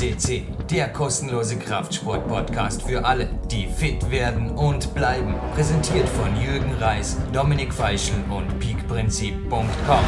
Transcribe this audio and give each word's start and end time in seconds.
FCC, 0.00 0.44
der 0.70 0.88
kostenlose 0.88 1.58
Kraftsport-Podcast 1.58 2.88
für 2.88 3.04
alle, 3.04 3.28
die 3.50 3.66
fit 3.66 4.10
werden 4.10 4.50
und 4.50 4.94
bleiben. 4.94 5.34
Präsentiert 5.54 6.08
von 6.08 6.34
Jürgen 6.40 6.72
Reis, 6.80 7.18
Dominik 7.34 7.74
Feischl 7.74 8.14
und 8.30 8.58
peakprinzip.com. 8.60 10.04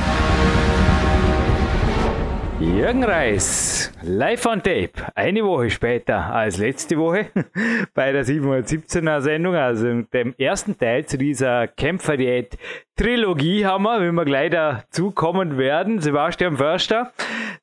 Jürgen 2.58 3.04
Reis, 3.04 3.92
live 4.02 4.46
on 4.46 4.62
tape, 4.62 4.92
eine 5.14 5.44
Woche 5.44 5.68
später 5.68 6.32
als 6.32 6.56
letzte 6.56 6.96
Woche 6.96 7.26
bei 7.94 8.12
der 8.12 8.24
717er 8.24 9.20
Sendung, 9.20 9.56
also 9.56 10.02
dem 10.02 10.34
ersten 10.38 10.78
Teil 10.78 11.04
zu 11.04 11.18
dieser 11.18 11.66
Kämpferdiät 11.66 12.56
Trilogie 13.02 13.66
haben 13.66 13.82
wir, 13.82 14.00
wenn 14.00 14.14
wir 14.14 14.24
gleich 14.24 14.50
dazu 14.50 15.10
kommen 15.10 15.58
werden. 15.58 15.98
Sebastian 15.98 16.56
Förster, 16.56 17.10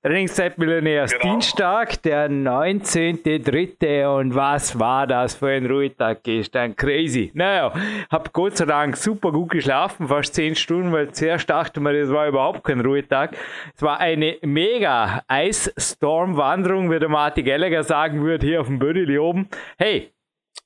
Trainingszeit 0.04 0.58
Millionärs 0.58 1.14
genau. 1.14 1.24
Dienstag, 1.24 2.02
der 2.02 2.30
19.3. 2.30 4.20
Und 4.20 4.36
was 4.36 4.78
war 4.78 5.08
das 5.08 5.36
für 5.36 5.48
ein 5.48 5.66
Ruhetag 5.66 6.24
gestern? 6.24 6.76
Crazy. 6.76 7.32
Naja, 7.34 7.72
hab 8.12 8.34
Gott 8.34 8.58
sei 8.58 8.66
Dank 8.66 8.98
super 8.98 9.32
gut 9.32 9.52
geschlafen, 9.52 10.10
fast 10.10 10.36
10 10.36 10.56
Stunden, 10.56 10.92
weil 10.92 11.10
zuerst 11.12 11.50
dachte 11.50 11.80
man, 11.80 11.98
das 11.98 12.10
war 12.10 12.28
überhaupt 12.28 12.66
kein 12.66 12.82
Ruhetag. 12.82 13.32
Es 13.74 13.82
war 13.82 13.98
eine 14.02 14.36
mega 14.42 15.24
Eisstorm-Wanderung, 15.30 16.92
wie 16.92 17.00
der 17.00 17.08
Martin 17.08 17.46
Gallagher 17.46 17.84
sagen 17.84 18.26
würde, 18.26 18.46
hier 18.46 18.60
auf 18.60 18.68
dem 18.68 18.78
Bödeli 18.78 19.18
oben. 19.18 19.48
Hey, 19.78 20.12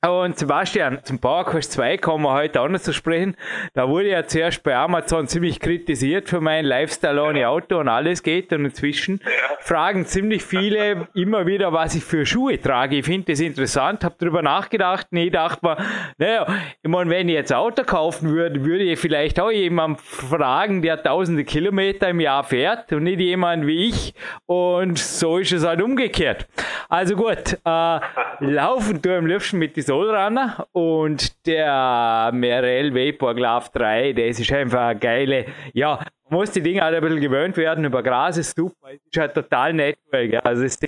und 0.09 0.37
Sebastian, 0.37 0.99
zum 1.03 1.19
PowerQuest 1.19 1.71
2 1.71 1.97
kommen 1.97 2.25
wir 2.25 2.33
heute 2.33 2.59
auch 2.59 2.67
noch 2.67 2.81
zu 2.81 2.91
sprechen. 2.91 3.37
Da 3.73 3.87
wurde 3.87 4.09
ja 4.09 4.27
zuerst 4.27 4.61
bei 4.61 4.75
Amazon 4.75 5.29
ziemlich 5.29 5.61
kritisiert 5.61 6.27
für 6.27 6.41
mein 6.41 6.65
Lifestyle 6.65 7.23
ohne 7.23 7.47
Auto 7.47 7.79
und 7.79 7.87
alles 7.87 8.21
geht. 8.21 8.51
Und 8.51 8.65
inzwischen 8.65 9.21
fragen 9.61 10.05
ziemlich 10.05 10.43
viele 10.43 11.07
immer 11.13 11.45
wieder, 11.45 11.71
was 11.71 11.95
ich 11.95 12.03
für 12.03 12.25
Schuhe 12.25 12.59
trage. 12.59 12.97
Ich 12.97 13.05
finde 13.05 13.31
das 13.31 13.39
interessant, 13.39 14.03
habe 14.03 14.15
darüber 14.19 14.41
nachgedacht. 14.41 15.07
Nee, 15.11 15.29
dachte 15.29 15.65
mir, 15.65 15.77
naja, 16.17 16.47
ich 16.81 16.89
meine, 16.89 17.09
wenn 17.09 17.29
ich 17.29 17.35
jetzt 17.35 17.53
Auto 17.53 17.83
kaufen 17.83 18.29
würde, 18.29 18.65
würde 18.65 18.83
ich 18.83 18.99
vielleicht 18.99 19.39
auch 19.39 19.51
jemanden 19.51 19.99
fragen, 19.99 20.81
der 20.81 21.01
tausende 21.01 21.45
Kilometer 21.45 22.09
im 22.09 22.19
Jahr 22.19 22.43
fährt 22.43 22.91
und 22.91 23.03
nicht 23.03 23.21
jemand 23.21 23.67
wie 23.67 23.87
ich. 23.87 24.13
Und 24.47 24.99
so 24.99 25.37
ist 25.37 25.53
es 25.53 25.65
halt 25.65 25.81
umgekehrt. 25.81 26.45
Also 26.89 27.15
gut, 27.15 27.57
äh, 27.63 27.99
laufen 28.41 29.01
du 29.01 29.17
am 29.17 29.27
liebsten 29.27 29.59
mit 29.59 29.77
diesen 29.77 29.92
Soulrunner 29.93 30.67
und 30.71 31.45
der 31.45 32.31
Merrell 32.33 32.95
Vapor 32.95 33.35
Glove 33.35 33.69
3, 33.73 34.13
das 34.13 34.39
ist 34.39 34.51
einfach 34.51 34.87
eine 34.87 34.99
geile, 34.99 35.45
ja, 35.73 36.03
muss 36.29 36.49
die 36.49 36.63
Dinge 36.63 36.81
halt 36.81 36.95
ein 36.95 37.01
bisschen 37.01 37.21
gewöhnt 37.21 37.55
werden, 37.57 37.85
über 37.85 38.01
Gras 38.01 38.37
ist 38.37 38.55
super, 38.55 38.89
ist 38.91 39.19
halt 39.19 39.35
total 39.35 39.71
natural, 39.73 40.41
also 40.43 40.63
es 40.63 40.79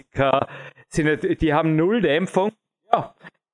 sind, 0.89 1.42
die 1.42 1.53
haben 1.53 1.75
null 1.75 2.02
Dämpfung, 2.02 2.52
ja, 2.92 3.14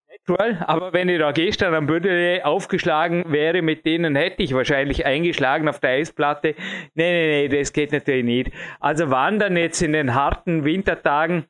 natural, 0.10 0.64
aber 0.68 0.94
wenn 0.94 1.10
ich 1.10 1.20
da 1.20 1.34
gestern 1.34 1.74
am 1.74 1.86
Bündel 1.86 2.42
aufgeschlagen 2.44 3.26
wäre, 3.28 3.62
mit 3.62 3.86
denen 3.86 4.16
hätte 4.16 4.44
ich 4.44 4.54
wahrscheinlich 4.54 5.06
eingeschlagen 5.06 5.68
auf 5.68 5.82
der 5.82 5.92
Eisplatte, 5.92 6.56
nee, 6.94 7.12
nee, 7.12 7.48
nee, 7.48 7.60
das 7.60 7.74
geht 7.74 7.92
natürlich 7.92 8.24
nicht. 8.24 8.52
Also 8.80 9.10
wandern 9.10 9.58
jetzt 9.58 9.82
in 9.82 9.92
den 9.92 10.16
harten 10.16 10.64
Wintertagen, 10.64 11.44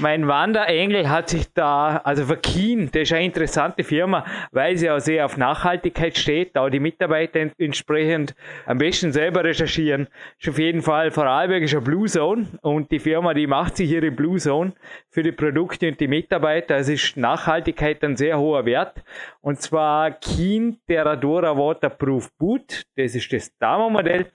mein 0.00 0.26
Wanderengel 0.26 1.08
hat 1.08 1.28
sich 1.28 1.52
da, 1.54 1.98
also 1.98 2.24
Keen, 2.36 2.90
das 2.90 3.02
ist 3.02 3.12
eine 3.12 3.26
interessante 3.26 3.84
Firma, 3.84 4.24
weil 4.50 4.76
sie 4.76 4.90
auch 4.90 4.98
sehr 4.98 5.24
auf 5.24 5.36
Nachhaltigkeit 5.36 6.18
steht, 6.18 6.56
da 6.56 6.68
die 6.68 6.80
Mitarbeiter 6.80 7.50
entsprechend 7.58 8.34
am 8.66 8.78
besten 8.78 9.12
selber 9.12 9.44
recherchieren. 9.44 10.08
Ist 10.40 10.48
auf 10.48 10.58
jeden 10.58 10.82
Fall 10.82 11.12
Vorarlberg 11.12 11.62
ist 11.62 11.74
eine 11.74 11.82
Blue 11.82 12.08
Zone 12.08 12.48
und 12.62 12.90
die 12.90 12.98
Firma, 12.98 13.34
die 13.34 13.46
macht 13.46 13.76
sich 13.76 13.90
ihre 13.90 14.10
Blue 14.10 14.38
Zone 14.38 14.72
für 15.10 15.22
die 15.22 15.32
Produkte 15.32 15.88
und 15.88 16.00
die 16.00 16.08
Mitarbeiter. 16.08 16.76
Es 16.76 16.88
ist 16.88 17.16
Nachhaltigkeit 17.16 18.02
ein 18.02 18.16
sehr 18.16 18.38
hoher 18.38 18.66
Wert. 18.66 19.04
Und 19.40 19.60
zwar 19.60 20.10
Keen 20.10 20.78
Terradora 20.88 21.56
Waterproof 21.56 22.32
Boot, 22.36 22.82
das 22.96 23.14
ist 23.14 23.32
das 23.32 23.56
Damo-Modell. 23.58 24.26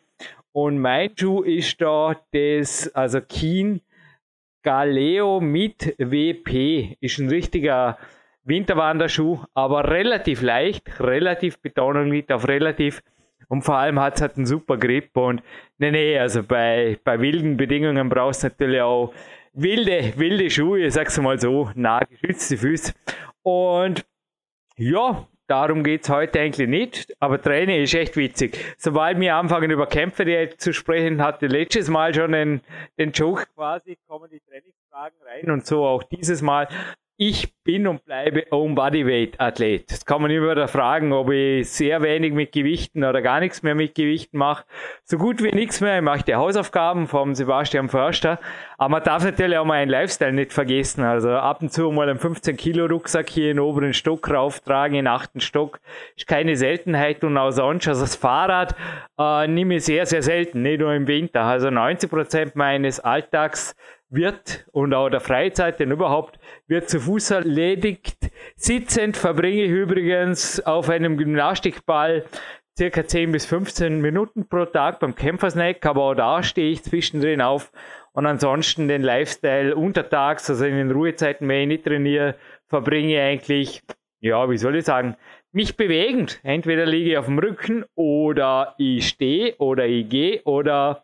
Und 0.52 0.80
mein 0.80 1.12
Schuh 1.16 1.44
ist 1.44 1.80
da 1.82 2.16
das, 2.32 2.88
also 2.96 3.20
Keen 3.22 3.82
Galeo 4.64 5.40
mit 5.40 5.96
WP 5.98 6.98
ist 7.00 7.20
ein 7.20 7.30
richtiger 7.30 7.98
Winterwanderschuh, 8.44 9.40
aber 9.54 9.90
relativ 9.90 10.42
leicht, 10.42 11.00
relativ 11.00 11.60
Betonung 11.60 12.12
liegt 12.12 12.32
auf 12.32 12.48
relativ. 12.48 13.02
Und 13.48 13.64
vor 13.64 13.78
allem 13.78 14.00
hat 14.00 14.16
es 14.16 14.22
halt 14.22 14.38
einen 14.38 14.46
super 14.46 14.78
Grip 14.78 15.16
und 15.18 15.42
nee, 15.78 15.92
nee, 15.92 16.20
also 16.20 16.44
bei, 16.44 17.00
bei 17.04 17.20
wilden 17.20 17.58
Bedingungen 17.58 18.10
brauchst 18.10 18.44
du 18.44 18.48
natürlich 18.48 18.82
auch 18.82 19.14
wilde, 19.54 20.14
wilde 20.18 20.50
Schuhe, 20.50 20.86
ich 20.86 20.94
sag's 20.94 21.20
mal 21.20 21.40
so, 21.40 21.72
nah 21.76 22.00
geschützte 22.00 22.58
Füße. 22.58 22.94
Und 23.42 24.06
ja, 24.78 25.28
Darum 25.50 25.84
geht 25.84 26.04
es 26.04 26.10
heute 26.10 26.40
eigentlich 26.40 26.70
nicht, 26.70 27.16
aber 27.20 27.42
Training 27.42 27.82
ist 27.82 27.96
echt 27.96 28.16
witzig. 28.16 28.56
Sobald 28.78 29.20
wir 29.20 29.34
anfangen 29.34 29.72
über 29.72 29.88
Kämpfe 29.88 30.50
zu 30.58 30.74
sprechen, 30.74 31.24
hatte 31.24 31.48
letztes 31.48 31.90
Mal 31.90 32.14
schon 32.14 32.34
den, 32.34 32.62
den 33.00 33.12
Joke 33.14 33.48
quasi, 33.56 33.98
kommen 34.08 34.30
die 34.30 34.42
Trainingsfragen 34.42 35.18
rein 35.26 35.50
und 35.50 35.66
so 35.66 35.88
auch 35.88 36.04
dieses 36.04 36.44
Mal 36.44 36.68
ich 37.22 37.54
bin 37.66 37.86
und 37.86 38.06
bleibe 38.06 38.46
Own 38.50 38.76
Bodyweight 38.76 39.42
Athlet. 39.42 39.92
Das 39.92 40.06
kann 40.06 40.22
man 40.22 40.32
immer 40.32 40.52
wieder 40.52 40.70
fragen, 40.70 41.12
ob 41.12 41.30
ich 41.32 41.70
sehr 41.70 42.02
wenig 42.02 42.32
mit 42.32 42.54
Gewichten 42.54 43.04
oder 43.04 43.22
gar 43.22 43.42
nichts 43.42 43.62
mehr 43.62 43.76
mit 43.76 43.94
Gewichten 43.94 44.38
mache. 44.38 44.64
So 45.04 45.18
gut 45.18 45.44
wie 45.44 45.52
nichts 45.52 45.82
mehr. 45.82 45.98
Ich 45.98 46.02
mache 46.02 46.24
die 46.24 46.36
Hausaufgaben 46.36 47.08
vom 47.08 47.36
Sebastian 47.36 47.90
Förster. 47.90 48.40
Aber 48.78 48.92
man 48.92 49.04
darf 49.04 49.26
natürlich 49.26 49.58
auch 49.58 49.66
mal 49.66 49.74
einen 49.74 49.92
Lifestyle 49.92 50.32
nicht 50.32 50.54
vergessen. 50.54 51.04
Also 51.04 51.32
ab 51.32 51.62
und 51.62 51.74
zu 51.74 51.92
mal 51.92 52.08
einen 52.08 52.20
15 52.20 52.56
Kilo 52.56 52.86
Rucksack 52.86 53.30
hier 53.30 53.52
in 53.52 53.58
den 53.58 53.66
oberen 53.66 53.94
Stock 53.94 54.32
rauftragen, 54.32 54.96
in 54.96 55.04
den 55.04 55.12
achten 55.12 55.42
Stock. 55.42 55.82
Ist 56.16 56.26
keine 56.26 56.56
Seltenheit 56.56 57.26
und 57.26 57.38
auch 57.38 57.52
sonst. 57.52 57.86
Also 57.90 58.00
das 58.00 58.16
Fahrrad 58.16 58.76
äh, 59.20 59.46
nehme 59.46 59.76
ich 59.76 59.84
sehr, 59.84 60.06
sehr 60.06 60.22
selten, 60.22 60.62
nicht 60.62 60.80
nur 60.80 60.94
im 60.94 61.06
Winter. 61.06 61.42
Also 61.42 61.70
90 61.70 62.10
Prozent 62.10 62.56
meines 62.56 63.02
Alltags 63.02 63.76
wird 64.10 64.66
und 64.72 64.94
auch 64.94 65.10
der 65.10 65.20
Freizeit, 65.20 65.80
denn 65.80 65.92
überhaupt 65.92 66.40
wird 66.68 66.90
zu 66.90 67.00
Fuß 67.00 67.32
erledigt. 67.32 68.18
Sitzend 68.56 69.18
verbringe 69.18 69.64
ich 69.64 69.72
übrigens 69.72 70.60
auf 70.62 70.90
einem 70.90 71.18
Gymnastikball 71.18 72.26
circa 72.78 73.06
10 73.06 73.32
bis 73.32 73.46
15 73.46 74.02
Minuten 74.02 74.48
pro 74.48 74.66
Tag 74.66 75.00
beim 75.00 75.14
Kämpfersnack, 75.14 75.86
aber 75.86 76.04
auch 76.04 76.16
da 76.16 76.44
stehe 76.44 76.72
ich 76.72 76.84
zwischendrin 76.84 77.42
auf 77.42 77.72
und 78.14 78.26
ansonsten 78.26 78.88
den 78.88 79.02
Lifestyle 79.02 79.76
untertags, 79.76 80.50
also 80.50 80.66
in 80.66 80.76
den 80.76 80.92
Ruhezeiten, 80.92 81.48
wenn 81.48 81.62
ich 81.62 81.68
nicht 81.68 81.86
trainiere, 81.86 82.36
verbringe 82.68 83.14
ich 83.14 83.20
eigentlich, 83.20 83.82
ja, 84.22 84.50
wie 84.50 84.58
soll 84.58 84.78
ich 84.78 84.86
sagen, 84.86 85.16
mich 85.52 85.78
bewegend. 85.78 86.40
Entweder 86.44 86.86
liege 86.86 87.12
ich 87.12 87.18
auf 87.18 87.26
dem 87.26 87.40
Rücken 87.40 87.86
oder 87.96 88.76
ich 88.78 89.08
stehe 89.08 89.56
oder 89.58 89.86
ich 89.86 90.10
gehe 90.10 90.42
oder 90.44 91.04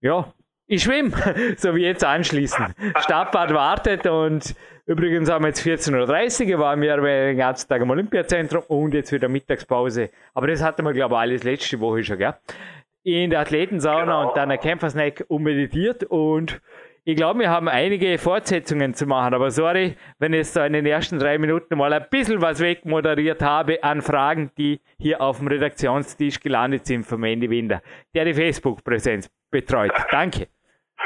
ja, 0.00 0.32
ich 0.66 0.82
schwimme, 0.82 1.12
so 1.56 1.74
wie 1.74 1.82
jetzt 1.82 2.04
anschließend. 2.04 2.74
Stadtbad 3.00 3.52
wartet 3.52 4.06
und 4.06 4.54
übrigens 4.86 5.30
haben 5.30 5.44
wir 5.44 5.48
jetzt 5.48 5.64
14.30 5.64 6.52
Uhr, 6.52 6.58
waren 6.58 6.80
wir 6.80 6.96
den 6.96 7.36
ganzen 7.36 7.68
Tag 7.68 7.82
im 7.82 7.90
Olympiazentrum 7.90 8.62
und 8.68 8.94
jetzt 8.94 9.12
wieder 9.12 9.28
Mittagspause. 9.28 10.10
Aber 10.34 10.46
das 10.46 10.62
hatten 10.62 10.84
wir, 10.84 10.92
glaube 10.92 11.14
ich, 11.14 11.20
alles 11.20 11.42
letzte 11.44 11.80
Woche 11.80 12.02
schon, 12.04 12.18
gell? 12.18 12.34
In 13.04 13.30
der 13.30 13.40
Athletensauna 13.40 14.04
genau. 14.04 14.28
und 14.28 14.36
dann 14.36 14.50
ein 14.50 14.60
Kämpfersnack 14.60 15.24
ummeditiert 15.28 16.04
und 16.04 16.60
ich 17.04 17.16
glaube, 17.16 17.40
wir 17.40 17.50
haben 17.50 17.68
einige 17.68 18.16
Fortsetzungen 18.16 18.94
zu 18.94 19.06
machen, 19.06 19.34
aber 19.34 19.50
sorry, 19.50 19.96
wenn 20.20 20.32
ich 20.32 20.52
da 20.52 20.66
in 20.66 20.72
den 20.72 20.86
ersten 20.86 21.18
drei 21.18 21.36
Minuten 21.36 21.76
mal 21.76 21.92
ein 21.92 22.06
bisschen 22.08 22.40
was 22.40 22.60
wegmoderiert 22.60 23.42
habe 23.42 23.82
an 23.82 24.02
Fragen, 24.02 24.52
die 24.56 24.80
hier 25.00 25.20
auf 25.20 25.38
dem 25.38 25.48
Redaktionstisch 25.48 26.38
gelandet 26.38 26.86
sind 26.86 27.04
vom 27.04 27.24
Ende 27.24 27.50
Winder, 27.50 27.82
der 28.14 28.26
die 28.26 28.34
Facebook-Präsenz 28.34 29.28
betreut. 29.50 29.90
Danke. 30.12 30.46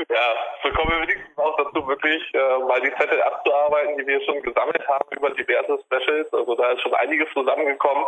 Ja, 0.09 0.37
so 0.63 0.71
kommen 0.71 0.91
wir 0.91 1.03
wenigstens 1.03 1.39
auch 1.39 1.57
dazu, 1.57 1.87
wirklich 1.89 2.23
äh, 2.35 2.59
mal 2.69 2.81
die 2.81 2.93
Zettel 2.97 3.21
abzuarbeiten, 3.23 3.97
die 3.97 4.07
wir 4.07 4.21
schon 4.23 4.43
gesammelt 4.43 4.87
haben 4.87 5.09
über 5.11 5.31
diverse 5.31 5.79
Specials. 5.87 6.33
Also 6.35 6.55
da 6.55 6.73
ist 6.73 6.83
schon 6.83 6.95
einiges 6.95 7.29
zusammengekommen. 7.33 8.05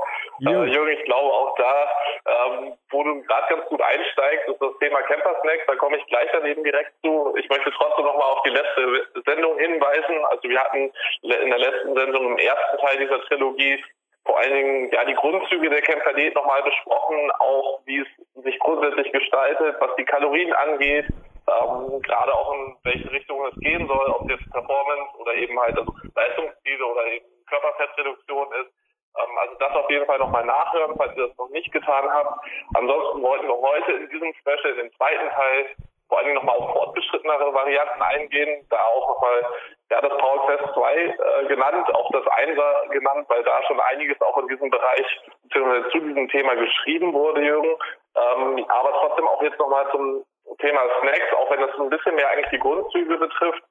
Äh, 0.46 0.64
Jürgen, 0.66 0.92
ich 0.92 1.04
glaube 1.04 1.32
auch 1.32 1.54
da, 1.56 1.88
ähm, 2.26 2.74
wo 2.90 3.02
du 3.04 3.22
gerade 3.22 3.54
ganz 3.54 3.66
gut 3.68 3.80
einsteigst, 3.80 4.48
ist 4.48 4.60
das 4.60 4.78
Thema 4.80 5.00
Camper 5.02 5.34
Snacks. 5.40 5.66
Da 5.66 5.76
komme 5.76 5.96
ich 5.96 6.06
gleich 6.06 6.28
daneben 6.32 6.62
direkt 6.62 6.92
zu. 7.02 7.34
Ich 7.38 7.48
möchte 7.48 7.70
trotzdem 7.72 8.04
nochmal 8.04 8.30
auf 8.32 8.42
die 8.42 8.50
letzte 8.50 9.22
Sendung 9.24 9.58
hinweisen. 9.58 10.24
Also 10.30 10.48
wir 10.48 10.60
hatten 10.60 10.92
in 11.22 11.50
der 11.50 11.58
letzten 11.58 11.94
Sendung 11.96 12.32
im 12.32 12.38
ersten 12.38 12.78
Teil 12.78 12.98
dieser 12.98 13.20
Trilogie 13.22 13.82
vor 14.28 14.38
allen 14.38 14.52
Dingen 14.52 14.90
ja 14.92 15.04
die 15.06 15.14
Grundzüge 15.14 15.70
der 15.70 15.80
Kämpferdiät 15.80 16.34
nochmal 16.34 16.62
besprochen, 16.62 17.30
auch 17.38 17.80
wie 17.86 18.00
es 18.00 18.44
sich 18.44 18.58
grundsätzlich 18.58 19.10
gestaltet, 19.10 19.76
was 19.80 19.96
die 19.96 20.04
Kalorien 20.04 20.52
angeht, 20.52 21.06
ähm, 21.48 22.02
gerade 22.02 22.34
auch 22.34 22.52
in 22.54 22.76
welche 22.84 23.10
Richtung 23.10 23.44
es 23.46 23.58
gehen 23.60 23.86
soll, 23.86 24.06
ob 24.10 24.28
jetzt 24.30 24.50
Performance 24.50 25.16
oder 25.18 25.34
eben 25.34 25.58
halt 25.58 25.78
also 25.78 25.92
Leistungsziele 26.14 26.86
oder 26.86 27.06
eben 27.06 27.26
Körperfettreduktion 27.48 28.48
ist. 28.60 28.70
Ähm, 29.16 29.38
also 29.38 29.54
das 29.58 29.72
auf 29.72 29.90
jeden 29.90 30.06
Fall 30.06 30.18
nochmal 30.18 30.44
nachhören, 30.44 30.94
falls 30.96 31.16
ihr 31.16 31.28
das 31.28 31.36
noch 31.36 31.50
nicht 31.50 31.72
getan 31.72 32.08
habt. 32.10 32.40
Ansonsten 32.74 33.22
wollten 33.22 33.48
wir 33.48 33.56
heute 33.56 33.92
in 33.92 34.08
diesem 34.10 34.32
Special, 34.34 34.78
im 34.78 34.92
zweiten 34.94 35.30
Teil, 35.30 35.66
vor 36.08 36.22
Dingen 36.22 36.36
nochmal 36.36 36.56
auf 36.56 36.72
fortgeschrittenere 36.72 37.52
Varianten 37.52 38.00
eingehen, 38.00 38.66
da 38.70 38.76
auch 38.76 39.08
nochmal 39.08 39.44
ja, 39.90 40.00
das 40.00 40.16
Paul 40.18 40.38
Quest 40.46 40.72
2 40.74 40.94
äh, 40.94 41.46
genannt, 41.48 41.94
auch 41.94 42.10
das 42.12 42.26
Einser 42.28 42.82
genannt, 42.90 43.26
weil 43.28 43.42
da 43.42 43.62
schon 43.64 43.80
einiges 43.80 44.20
auch 44.22 44.36
in 44.38 44.48
diesem 44.48 44.70
Bereich 44.70 45.06
zu 45.52 46.00
diesem 46.00 46.28
Thema 46.28 46.54
geschrieben 46.54 47.12
wurde, 47.12 47.42
Jürgen. 47.42 47.74
Ähm, 48.16 48.64
aber 48.68 48.92
trotzdem 48.92 49.26
auch 49.28 49.42
jetzt 49.42 49.58
nochmal 49.58 49.86
zum 49.90 50.24
Thema 50.60 50.80
Snacks, 51.00 51.32
auch 51.36 51.50
wenn 51.50 51.60
das 51.60 51.78
ein 51.78 51.90
bisschen 51.90 52.14
mehr 52.14 52.30
eigentlich 52.30 52.50
die 52.50 52.58
Grundzüge 52.58 53.16
betrifft. 53.16 53.62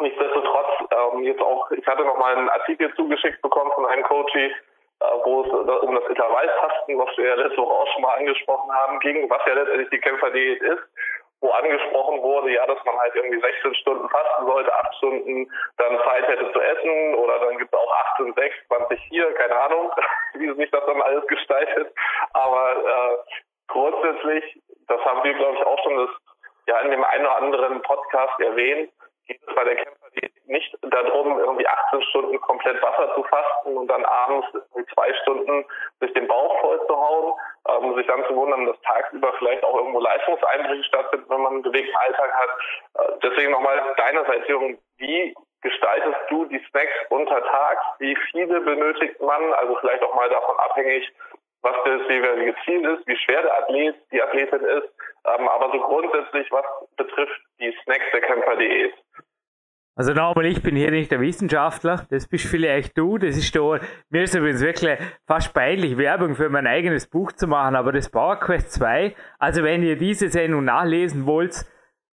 Nichtsdestotrotz, 0.00 0.88
ähm, 0.90 1.22
jetzt 1.22 1.42
auch, 1.42 1.70
ich 1.70 1.86
hatte 1.86 2.04
nochmal 2.04 2.36
einen 2.36 2.48
Artikel 2.48 2.92
zugeschickt 2.94 3.40
bekommen 3.42 3.70
von 3.72 3.86
einem 3.86 4.02
Coachie, 4.04 4.50
äh, 5.00 5.04
wo 5.24 5.42
es 5.42 5.80
um 5.82 5.94
das 5.94 6.08
Intervallfasten, 6.08 6.98
was 6.98 7.16
wir 7.16 7.26
ja 7.26 7.34
letzte 7.34 7.58
Woche 7.58 7.74
auch 7.74 7.92
schon 7.92 8.02
mal 8.02 8.14
angesprochen 8.18 8.72
haben, 8.72 8.98
ging, 9.00 9.30
was 9.30 9.42
ja 9.46 9.54
letztendlich 9.54 9.90
die 9.90 10.00
Kämpferdiät 10.00 10.62
ist 10.62 10.82
wo 11.44 11.50
angesprochen 11.50 12.22
wurde, 12.22 12.52
ja, 12.52 12.66
dass 12.66 12.82
man 12.86 12.96
halt 12.98 13.14
irgendwie 13.14 13.38
16 13.38 13.74
Stunden 13.74 14.08
fasten 14.08 14.46
sollte, 14.46 14.72
8 14.72 14.94
Stunden 14.96 15.52
dann 15.76 15.98
Zeit 16.02 16.26
hätte 16.26 16.50
zu 16.50 16.58
essen 16.58 17.14
oder 17.16 17.38
dann 17.38 17.58
gibt 17.58 17.72
es 17.72 17.78
auch 17.78 17.92
18, 18.16 18.32
6, 18.32 18.54
20, 18.68 19.00
4, 19.10 19.34
keine 19.34 19.60
Ahnung, 19.60 19.92
wie 20.34 20.54
sich 20.54 20.70
das 20.70 20.86
dann 20.86 21.02
alles 21.02 21.26
gestaltet. 21.26 21.92
Aber 22.32 22.76
äh, 22.76 23.16
grundsätzlich, 23.68 24.62
das 24.88 25.00
haben 25.04 25.24
wir, 25.24 25.34
glaube 25.34 25.56
ich, 25.58 25.66
auch 25.66 25.82
schon 25.82 25.96
das, 25.96 26.10
ja, 26.66 26.78
in 26.80 26.90
dem 26.90 27.04
einen 27.04 27.26
oder 27.26 27.36
anderen 27.36 27.82
Podcast 27.82 28.40
erwähnt, 28.40 28.90
geht 29.26 29.40
es 29.46 29.54
bei 29.54 29.64
der 29.64 29.76
Kämpferdiät 29.76 30.32
nicht 30.46 30.76
darum, 30.82 31.38
irgendwie 31.38 31.66
18 31.66 32.02
Stunden 32.02 32.40
komplett 32.40 32.80
Wasser 32.82 33.14
zu 33.14 33.22
fasten 33.24 33.76
und 33.76 33.88
dann 33.88 34.04
abends 34.04 34.46
zwei 34.94 35.12
Stunden 35.22 35.64
sich 36.00 36.12
den 36.12 36.26
Bauch 36.26 36.60
voll 36.60 36.80
zu 36.86 36.96
hauen, 36.96 37.34
ähm, 37.68 37.94
sich 37.96 38.06
dann 38.06 38.24
zu 38.26 38.36
wundern, 38.36 38.66
dass 38.66 38.80
tagsüber 38.82 39.32
vielleicht 39.38 39.64
auch 39.64 39.76
irgendwo 39.76 40.00
Leistungseinbrüche 40.00 40.84
stattfinden, 40.84 41.30
wenn 41.30 41.40
man 41.40 41.52
einen 41.54 41.62
bewegten 41.62 41.96
Alltag 41.96 42.32
hat. 42.32 42.50
Äh, 42.98 43.12
deswegen 43.22 43.52
nochmal 43.52 43.94
deinerseits, 43.96 44.46
Jürgen, 44.48 44.78
wie 44.98 45.34
gestaltest 45.62 46.20
du 46.28 46.44
die 46.46 46.62
Snacks 46.70 46.92
untertags? 47.08 47.82
Wie 47.98 48.16
viele 48.30 48.60
benötigt 48.60 49.20
man? 49.20 49.54
Also 49.54 49.76
vielleicht 49.80 50.02
auch 50.02 50.14
mal 50.14 50.28
davon 50.28 50.56
abhängig, 50.58 51.10
was 51.64 51.76
das 51.84 52.02
jeweilige 52.08 52.54
Ziel 52.64 52.84
ist, 52.84 53.06
wie 53.06 53.16
schwer 53.16 53.42
der 53.42 53.58
Athlet, 53.58 53.96
die 54.12 54.22
Athletin 54.22 54.60
ist, 54.60 54.88
ähm, 55.24 55.48
aber 55.48 55.72
so 55.72 55.80
grundsätzlich, 55.80 56.46
was 56.52 56.64
betrifft 56.96 57.40
die 57.58 57.74
Snacks 57.82 58.04
der 58.12 58.20
Kämpfer.de. 58.20 58.92
Also 59.96 60.12
nochmal, 60.12 60.46
ich 60.46 60.62
bin 60.62 60.76
hier 60.76 60.90
nicht 60.90 61.10
der 61.10 61.20
Wissenschaftler, 61.20 62.04
das 62.10 62.26
bist 62.26 62.46
vielleicht 62.46 62.98
du, 62.98 63.16
das 63.16 63.36
ist 63.36 63.54
da, 63.56 63.78
mir 64.10 64.24
ist 64.24 64.34
übrigens 64.34 64.60
wirklich 64.60 64.98
fast 65.26 65.54
peinlich, 65.54 65.96
Werbung 65.96 66.34
für 66.34 66.50
mein 66.50 66.66
eigenes 66.66 67.08
Buch 67.08 67.32
zu 67.32 67.46
machen, 67.46 67.76
aber 67.76 67.92
das 67.92 68.10
Power 68.10 68.36
Quest 68.40 68.72
2, 68.72 69.14
also 69.38 69.62
wenn 69.62 69.82
ihr 69.82 69.96
diese 69.96 70.28
Sendung 70.28 70.64
nachlesen 70.64 71.26
wollt, 71.26 71.64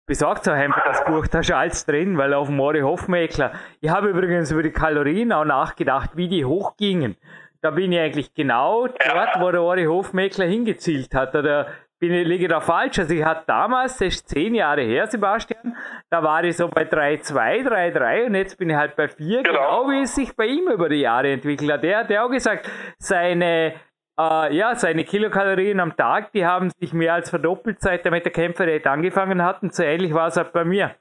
besorgt 0.06 0.46
euch 0.46 0.54
einfach 0.54 0.84
das 0.84 1.04
Buch, 1.06 1.26
da 1.26 1.40
ist 1.40 1.50
alles 1.50 1.86
drin, 1.86 2.18
weil 2.18 2.34
auf 2.34 2.48
dem 2.48 2.56
Mori 2.56 2.82
Hofmeckler, 2.82 3.52
ich 3.80 3.90
habe 3.90 4.10
übrigens 4.10 4.52
über 4.52 4.62
die 4.62 4.72
Kalorien 4.72 5.32
auch 5.32 5.44
nachgedacht, 5.44 6.10
wie 6.16 6.28
die 6.28 6.44
hochgingen. 6.44 7.16
Da 7.62 7.70
bin 7.70 7.92
ich 7.92 7.98
eigentlich 7.98 8.34
genau 8.34 8.86
dort, 8.86 9.40
wo 9.40 9.50
der 9.50 9.62
Ori 9.62 9.84
Hofmeckler 9.84 10.46
hingezielt 10.46 11.14
hat, 11.14 11.34
oder 11.34 11.66
bin 11.98 12.12
ich, 12.12 12.26
liege 12.26 12.48
da 12.48 12.60
falsch. 12.60 12.98
Also 12.98 13.14
ich 13.14 13.24
hatte 13.24 13.44
damals, 13.46 13.98
das 13.98 14.14
ist 14.14 14.28
zehn 14.28 14.54
Jahre 14.54 14.82
her, 14.82 15.06
Sebastian, 15.06 15.76
da 16.08 16.22
war 16.22 16.42
ich 16.42 16.56
so 16.56 16.68
bei 16.68 16.82
3,2, 16.82 17.68
3,3 17.68 18.26
und 18.26 18.34
jetzt 18.34 18.56
bin 18.56 18.70
ich 18.70 18.76
halt 18.76 18.96
bei 18.96 19.08
4, 19.08 19.42
genau. 19.42 19.58
genau 19.58 19.90
wie 19.90 20.02
es 20.02 20.14
sich 20.14 20.34
bei 20.34 20.46
ihm 20.46 20.68
über 20.68 20.88
die 20.88 21.00
Jahre 21.00 21.30
entwickelt 21.30 21.70
hat. 21.70 21.84
Er 21.84 21.98
hat 21.98 22.10
ja 22.10 22.24
auch 22.24 22.30
gesagt, 22.30 22.68
seine 22.98 23.74
äh, 24.18 24.54
ja, 24.54 24.74
seine 24.74 25.04
Kilokalorien 25.04 25.80
am 25.80 25.96
Tag, 25.96 26.32
die 26.32 26.44
haben 26.44 26.70
sich 26.78 26.92
mehr 26.92 27.14
als 27.14 27.30
verdoppelt, 27.30 27.80
seit 27.80 28.04
er 28.04 28.10
mit 28.10 28.24
der 28.24 28.32
Kämpferdiät 28.32 28.86
angefangen 28.86 29.42
hat. 29.42 29.62
Und 29.62 29.74
so 29.74 29.82
ähnlich 29.82 30.12
war 30.12 30.28
es 30.28 30.36
auch 30.36 30.48
bei 30.48 30.64
mir. 30.64 30.94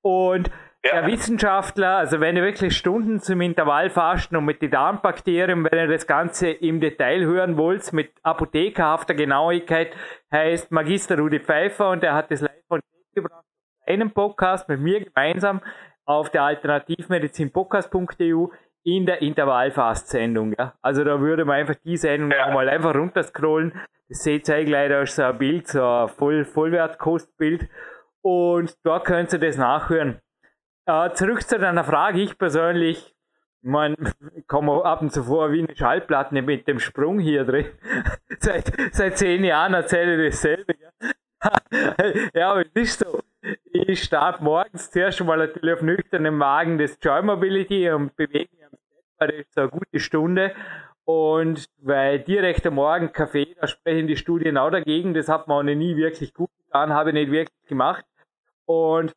Und 0.00 0.50
ja. 0.84 1.00
Der 1.00 1.06
Wissenschaftler, 1.06 1.98
also 1.98 2.18
wenn 2.20 2.36
ihr 2.36 2.42
wirklich 2.42 2.76
Stunden 2.76 3.20
zum 3.20 3.40
Intervallfasten 3.40 4.36
und 4.36 4.44
mit 4.44 4.62
den 4.62 4.72
Darmbakterien, 4.72 5.64
wenn 5.64 5.78
ihr 5.78 5.86
das 5.86 6.08
Ganze 6.08 6.50
im 6.50 6.80
Detail 6.80 7.24
hören 7.24 7.56
wollt, 7.56 7.92
mit 7.92 8.10
apothekerhafter 8.22 9.14
Genauigkeit, 9.14 9.94
heißt 10.32 10.72
Magister 10.72 11.16
Rudi 11.18 11.38
Pfeiffer 11.38 11.90
und 11.90 12.02
er 12.02 12.14
hat 12.14 12.32
das 12.32 12.40
live 12.40 12.66
von 12.66 12.80
gebracht, 13.14 13.44
einen 13.86 14.10
Podcast 14.10 14.68
mit 14.68 14.80
mir 14.80 15.04
gemeinsam 15.04 15.60
auf 16.04 16.30
der 16.30 16.42
alternativmedizinpodcast.eu 16.42 18.48
in 18.84 19.06
der 19.06 19.22
Intervallfast-Sendung. 19.22 20.54
Ja. 20.58 20.74
Also 20.82 21.04
da 21.04 21.20
würde 21.20 21.44
man 21.44 21.54
einfach 21.56 21.76
die 21.84 21.96
Sendung 21.96 22.32
ja. 22.32 22.52
mal 22.52 22.68
einfach 22.68 22.94
runterscrollen. 22.94 23.72
Das 24.08 24.24
seht 24.24 24.48
ihr 24.48 24.88
da 24.88 25.02
ist 25.02 25.14
so 25.14 25.22
ein 25.22 25.38
Bild, 25.38 25.68
so 25.68 25.84
ein 25.84 26.08
Voll 26.08 26.44
Vollwertkostbild. 26.44 27.68
Und 28.20 28.76
da 28.84 28.98
könnt 28.98 29.32
ihr 29.32 29.38
das 29.38 29.56
nachhören. 29.56 30.20
Äh, 30.86 31.12
zurück 31.12 31.42
zu 31.42 31.58
deiner 31.58 31.84
Frage. 31.84 32.20
Ich 32.20 32.36
persönlich, 32.36 33.14
man 33.62 33.96
komme 34.48 34.84
ab 34.84 35.00
und 35.00 35.12
zu 35.12 35.22
vor 35.22 35.52
wie 35.52 35.62
eine 35.62 35.76
Schallplatte 35.76 36.42
mit 36.42 36.66
dem 36.66 36.80
Sprung 36.80 37.20
hier 37.20 37.44
drin. 37.44 37.66
seit, 38.40 38.72
seit 38.92 39.16
zehn 39.16 39.44
Jahren 39.44 39.74
erzähle 39.74 40.26
ich 40.26 40.34
dasselbe. 40.34 40.74
ja, 42.34 42.50
aber 42.50 42.62
es 42.62 42.72
ist 42.74 42.98
so. 42.98 43.20
Ich 43.64 44.02
starte 44.02 44.42
morgens 44.42 44.90
zuerst 44.90 45.18
schon 45.18 45.26
mal 45.26 45.38
natürlich 45.38 45.74
auf 45.74 45.82
nüchternem 45.82 46.36
Magen 46.36 46.78
das 46.78 46.98
Joy 47.00 47.22
Mobility 47.22 47.90
und 47.90 48.14
bewege 48.16 48.48
mich 48.52 48.64
am 48.64 48.72
weil 49.18 49.28
das 49.28 49.46
ist 49.48 49.58
eine 49.58 49.68
gute 49.68 50.00
Stunde. 50.00 50.54
Und 51.04 51.66
weil 51.78 52.20
direkt 52.20 52.66
am 52.66 52.74
Morgen 52.74 53.12
Kaffee, 53.12 53.54
da 53.60 53.66
sprechen 53.66 54.06
die 54.06 54.16
Studien 54.16 54.56
auch 54.56 54.70
dagegen, 54.70 55.14
das 55.14 55.28
hat 55.28 55.48
man 55.48 55.58
auch 55.58 55.74
nie 55.74 55.96
wirklich 55.96 56.32
gut 56.34 56.50
getan, 56.64 56.92
habe 56.92 57.10
ich 57.10 57.14
nicht 57.14 57.30
wirklich 57.30 57.66
gemacht. 57.68 58.04
Und 58.66 59.12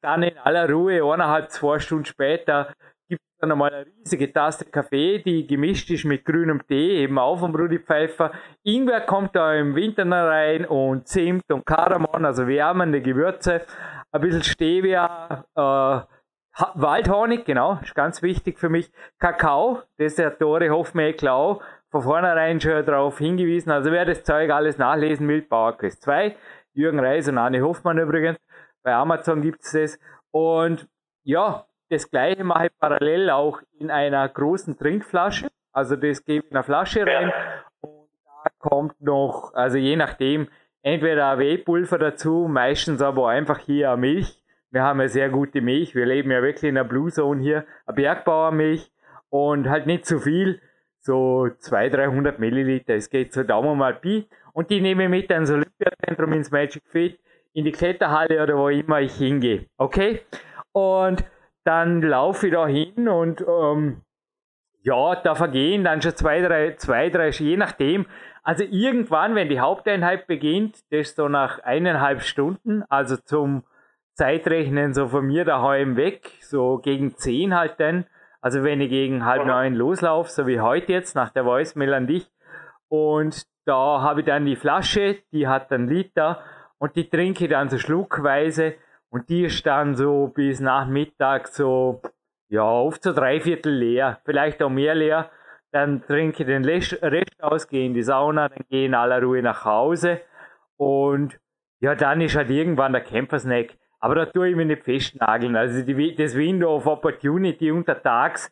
dann 0.00 0.22
in 0.22 0.38
aller 0.38 0.68
Ruhe, 0.70 1.02
eineinhalb, 1.02 1.50
zwei 1.50 1.78
Stunden 1.78 2.04
später, 2.04 2.72
gibt 3.08 3.22
es 3.22 3.38
dann 3.40 3.52
einmal 3.52 3.72
eine 3.72 3.86
riesige 3.86 4.32
Tasse 4.32 4.64
Kaffee, 4.64 5.18
die 5.18 5.46
gemischt 5.46 5.90
ist 5.90 6.04
mit 6.04 6.24
grünem 6.24 6.66
Tee, 6.66 7.02
eben 7.02 7.18
auch 7.18 7.38
vom 7.38 7.54
Rudi 7.54 7.78
Pfeiffer. 7.78 8.32
Ingwer 8.62 9.00
kommt 9.00 9.34
da 9.34 9.54
im 9.54 9.74
Winter 9.74 10.04
rein 10.04 10.64
und 10.64 11.08
Zimt 11.08 11.50
und 11.50 11.66
Kardamom, 11.66 12.24
also 12.24 12.46
wärmende 12.46 13.00
Gewürze. 13.00 13.62
Ein 14.12 14.20
bisschen 14.20 14.42
Stevia, 14.42 15.44
äh, 15.54 16.00
Waldhonig, 16.74 17.44
genau, 17.44 17.78
ist 17.82 17.94
ganz 17.94 18.22
wichtig 18.22 18.58
für 18.58 18.68
mich. 18.68 18.90
Kakao, 19.18 19.82
das 19.98 20.12
ist 20.12 20.18
der 20.18 20.36
Tore 20.36 20.70
Hofmeckler 20.70 21.32
auch 21.32 21.62
von 21.90 22.02
vornherein 22.02 22.60
schon 22.60 22.84
darauf 22.84 23.18
hingewiesen. 23.18 23.70
Also 23.70 23.90
wer 23.90 24.04
das 24.04 24.22
Zeug 24.24 24.50
alles 24.50 24.78
nachlesen 24.78 25.26
will, 25.28 25.42
Bauerquest 25.42 26.02
2, 26.02 26.36
Jürgen 26.72 27.00
Reis 27.00 27.28
und 27.28 27.38
Anne 27.38 27.62
Hoffmann 27.62 27.98
übrigens. 27.98 28.38
Bei 28.82 28.94
Amazon 28.94 29.42
gibt 29.42 29.62
es 29.62 29.72
das. 29.72 29.98
Und 30.30 30.88
ja, 31.22 31.66
das 31.90 32.10
gleiche 32.10 32.44
mache 32.44 32.66
ich 32.66 32.78
parallel 32.78 33.30
auch 33.30 33.60
in 33.78 33.90
einer 33.90 34.28
großen 34.28 34.78
Trinkflasche. 34.78 35.48
Also 35.72 35.96
das 35.96 36.24
gebe 36.24 36.44
ich 36.44 36.50
in 36.50 36.56
eine 36.56 36.64
Flasche 36.64 37.06
rein 37.06 37.32
und 37.80 38.08
da 38.44 38.50
kommt 38.58 39.00
noch, 39.00 39.52
also 39.54 39.76
je 39.76 39.96
nachdem, 39.96 40.48
entweder 40.82 41.38
Whey-Pulver 41.38 41.98
dazu, 41.98 42.48
meistens 42.48 43.02
aber 43.02 43.28
einfach 43.28 43.58
hier 43.58 43.96
Milch. 43.96 44.42
Wir 44.70 44.82
haben 44.82 45.00
ja 45.00 45.08
sehr 45.08 45.28
gute 45.30 45.60
Milch. 45.60 45.94
Wir 45.94 46.06
leben 46.06 46.30
ja 46.30 46.42
wirklich 46.42 46.68
in 46.68 46.76
der 46.76 46.84
Blue 46.84 47.10
Zone 47.10 47.42
hier. 47.42 47.66
Eine 47.86 47.96
Bergbauermilch 47.96 48.90
und 49.28 49.68
halt 49.68 49.86
nicht 49.86 50.06
zu 50.06 50.20
viel. 50.20 50.60
So 51.00 51.48
200, 51.58 51.94
300 51.94 52.38
Milliliter. 52.38 52.94
Es 52.94 53.10
geht 53.10 53.32
so 53.32 53.42
Daumen 53.42 53.78
mal 53.78 53.94
Pi. 53.94 54.28
Und 54.52 54.70
die 54.70 54.80
nehme 54.80 55.04
ich 55.04 55.10
mit 55.10 55.30
ins 55.30 55.50
Olympiazentrum 55.50 56.32
ins 56.34 56.50
Magic 56.50 56.84
Fit 56.86 57.18
in 57.52 57.64
die 57.64 57.72
Kletterhalle 57.72 58.42
oder 58.42 58.56
wo 58.56 58.68
immer 58.68 59.00
ich 59.00 59.14
hingehe. 59.14 59.66
Okay? 59.76 60.22
Und 60.72 61.24
dann 61.64 62.02
laufe 62.02 62.46
ich 62.46 62.52
da 62.52 62.66
hin 62.66 63.08
und 63.08 63.44
ähm, 63.46 64.02
ja, 64.82 65.16
da 65.16 65.34
vergehen 65.34 65.84
dann 65.84 66.00
schon 66.00 66.16
zwei, 66.16 66.40
drei, 66.40 66.74
zwei, 66.76 67.10
drei, 67.10 67.28
je 67.30 67.56
nachdem. 67.56 68.06
Also 68.42 68.64
irgendwann, 68.64 69.34
wenn 69.34 69.48
die 69.48 69.60
Haupteinheit 69.60 70.26
beginnt, 70.26 70.76
das 70.90 71.10
ist 71.10 71.16
so 71.16 71.28
nach 71.28 71.58
eineinhalb 71.60 72.22
Stunden, 72.22 72.82
also 72.88 73.16
zum 73.16 73.64
Zeitrechnen 74.14 74.94
so 74.94 75.08
von 75.08 75.26
mir 75.26 75.44
daheim 75.44 75.96
weg, 75.96 76.30
so 76.40 76.78
gegen 76.78 77.16
zehn 77.16 77.54
halt 77.54 77.78
dann. 77.78 78.06
Also 78.40 78.64
wenn 78.64 78.80
ich 78.80 78.88
gegen 78.88 79.26
halb 79.26 79.44
neun 79.44 79.74
loslaufe, 79.74 80.30
so 80.30 80.46
wie 80.46 80.60
heute 80.60 80.92
jetzt, 80.92 81.14
nach 81.14 81.30
der 81.30 81.44
Voicemail 81.44 81.92
an 81.92 82.06
dich. 82.06 82.30
Und 82.88 83.46
da 83.66 84.00
habe 84.00 84.20
ich 84.20 84.26
dann 84.26 84.46
die 84.46 84.56
Flasche, 84.56 85.18
die 85.32 85.46
hat 85.46 85.70
dann 85.70 85.86
Liter 85.86 86.42
und 86.80 86.96
die 86.96 87.08
trinke 87.08 87.44
ich 87.44 87.50
dann 87.50 87.68
so 87.68 87.78
schluckweise 87.78 88.74
und 89.10 89.28
die 89.28 89.44
ist 89.44 89.66
dann 89.66 89.94
so 89.94 90.28
bis 90.28 90.60
nach 90.60 90.86
Mittag 90.86 91.48
so, 91.48 92.00
ja, 92.48 92.64
oft 92.64 93.02
so 93.02 93.12
dreiviertel 93.12 93.72
leer, 93.72 94.20
vielleicht 94.24 94.62
auch 94.62 94.70
mehr 94.70 94.94
leer. 94.94 95.30
Dann 95.72 96.02
trinke 96.04 96.42
ich 96.42 96.46
den 96.46 96.64
Rest 96.64 97.42
aus, 97.42 97.68
gehe 97.68 97.86
in 97.86 97.94
die 97.94 98.02
Sauna, 98.02 98.48
dann 98.48 98.64
gehe 98.68 98.86
in 98.86 98.94
aller 98.94 99.22
Ruhe 99.22 99.42
nach 99.42 99.64
Hause 99.64 100.22
und 100.76 101.38
ja, 101.80 101.94
dann 101.94 102.20
ist 102.20 102.34
halt 102.34 102.50
irgendwann 102.50 102.92
der 102.92 103.02
Campersnack. 103.02 103.76
Aber 104.00 104.14
da 104.14 104.26
tue 104.26 104.48
ich 104.48 104.56
mich 104.56 104.66
nicht 104.66 104.82
festnageln. 104.82 105.56
Also 105.56 105.82
die, 105.82 106.14
das 106.14 106.34
Window 106.34 106.74
of 106.74 106.86
Opportunity 106.86 107.70
untertags, 107.70 108.50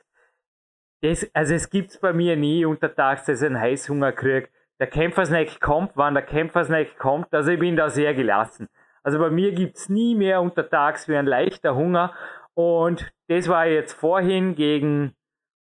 das, 1.01 1.29
also 1.35 1.55
es 1.55 1.71
gibt's 1.71 1.99
bei 1.99 2.13
mir 2.13 2.37
nie 2.37 2.65
untertags, 2.65 3.25
dass 3.25 3.41
ich 3.41 3.47
einen 3.47 3.61
Heißhunger 3.61 4.13
kriege 4.13 4.49
der 4.81 4.87
Kämpfersnack 4.87 5.61
kommt, 5.61 5.93
wann 5.95 6.15
der 6.15 6.23
Kämpfersnack 6.23 6.99
kommt. 6.99 7.33
Also 7.35 7.51
ich 7.51 7.59
bin 7.59 7.77
da 7.77 7.89
sehr 7.89 8.15
gelassen. 8.15 8.69
Also 9.03 9.19
bei 9.19 9.31
mir 9.31 9.53
gibt's 9.53 9.89
nie 9.89 10.15
mehr 10.15 10.41
untertags 10.41 11.09
wie 11.09 11.17
ein 11.17 11.27
leichter 11.27 11.75
Hunger. 11.75 12.13
Und 12.55 13.13
das 13.29 13.49
war 13.49 13.67
jetzt 13.67 13.93
vorhin 13.93 14.55
gegen, 14.55 15.15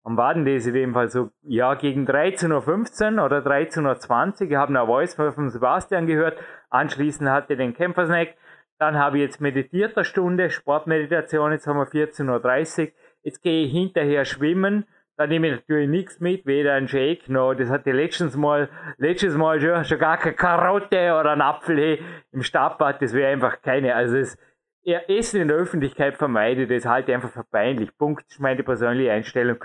wann 0.03 0.17
war 0.17 0.33
denn 0.33 0.45
das 0.45 0.65
in 0.65 0.73
dem 0.73 0.93
Fall 0.93 1.09
so? 1.09 1.29
Ja, 1.43 1.75
gegen 1.75 2.07
13.15 2.07 3.17
Uhr 3.17 3.25
oder 3.25 3.39
13.20 3.39 4.41
Uhr. 4.41 4.49
Ich 4.49 4.55
habe 4.55 4.69
eine 4.69 4.85
Voice 4.85 5.15
von 5.15 5.49
Sebastian 5.49 6.07
gehört. 6.07 6.37
Anschließend 6.69 7.29
hatte 7.29 7.53
ich 7.53 7.59
den 7.59 7.73
Kämpfersnack. 7.73 8.35
Dann 8.77 8.97
habe 8.97 9.17
ich 9.17 9.23
jetzt 9.23 9.41
meditiert 9.41 9.95
eine 9.95 10.03
Stunde, 10.05 10.49
Sportmeditation. 10.49 11.51
Jetzt 11.51 11.67
haben 11.67 11.77
wir 11.77 11.87
14.30 11.87 12.87
Uhr. 12.87 12.91
Jetzt 13.23 13.41
gehe 13.41 13.65
ich 13.65 13.71
hinterher 13.71 14.25
schwimmen. 14.25 14.85
Da 15.17 15.27
nehme 15.27 15.47
ich 15.47 15.53
natürlich 15.53 15.89
nichts 15.89 16.19
mit, 16.19 16.45
weder 16.45 16.73
ein 16.73 16.89
Shake 16.89 17.29
noch, 17.29 17.53
das 17.53 17.69
hatte 17.69 17.91
letztens 17.93 18.35
mal, 18.35 18.69
letztes 18.97 19.35
Mal 19.35 19.61
schon, 19.61 19.85
schon 19.85 19.99
gar 19.99 20.17
keine 20.17 20.35
Karotte 20.35 21.17
oder 21.17 21.31
ein 21.31 21.41
Apfel 21.41 21.77
hey, 21.77 22.01
im 22.33 22.43
Stadtbad, 22.43 23.01
das 23.01 23.13
wäre 23.13 23.31
einfach 23.31 23.61
keine, 23.61 23.95
also 23.95 24.17
es, 24.17 24.37
ja, 24.85 24.99
Essen 25.07 25.41
in 25.41 25.47
der 25.47 25.57
Öffentlichkeit 25.57 26.17
vermeide, 26.17 26.67
das 26.67 26.85
halte 26.85 27.11
ich 27.11 27.15
einfach 27.15 27.31
für 27.31 27.43
peinlich. 27.43 27.97
Punkt, 27.97 28.25
ist 28.29 28.39
meine 28.39 28.61
persönliche 28.61 29.11
Einstellung. 29.11 29.57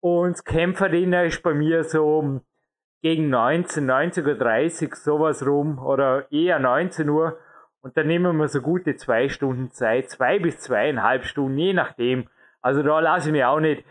Und 0.00 0.44
Kämpferdiener 0.44 1.24
ist 1.24 1.42
bei 1.42 1.54
mir 1.54 1.82
so 1.82 2.42
gegen 3.00 3.30
19, 3.30 3.88
19.30 3.88 4.88
Uhr, 4.88 4.96
sowas 4.96 5.46
rum, 5.46 5.78
oder 5.78 6.30
eher 6.30 6.58
19 6.58 7.08
Uhr. 7.08 7.38
Und 7.80 7.96
dann 7.96 8.06
nehmen 8.06 8.36
wir 8.36 8.48
so 8.48 8.60
gute 8.60 8.96
zwei 8.96 9.28
Stunden 9.28 9.70
Zeit, 9.70 10.10
zwei 10.10 10.38
bis 10.38 10.58
zweieinhalb 10.58 11.24
Stunden, 11.24 11.56
je 11.56 11.72
nachdem. 11.72 12.28
Also 12.60 12.82
da 12.82 13.00
lasse 13.00 13.28
ich 13.28 13.32
mich 13.32 13.44
auch 13.44 13.60
nicht 13.60 13.84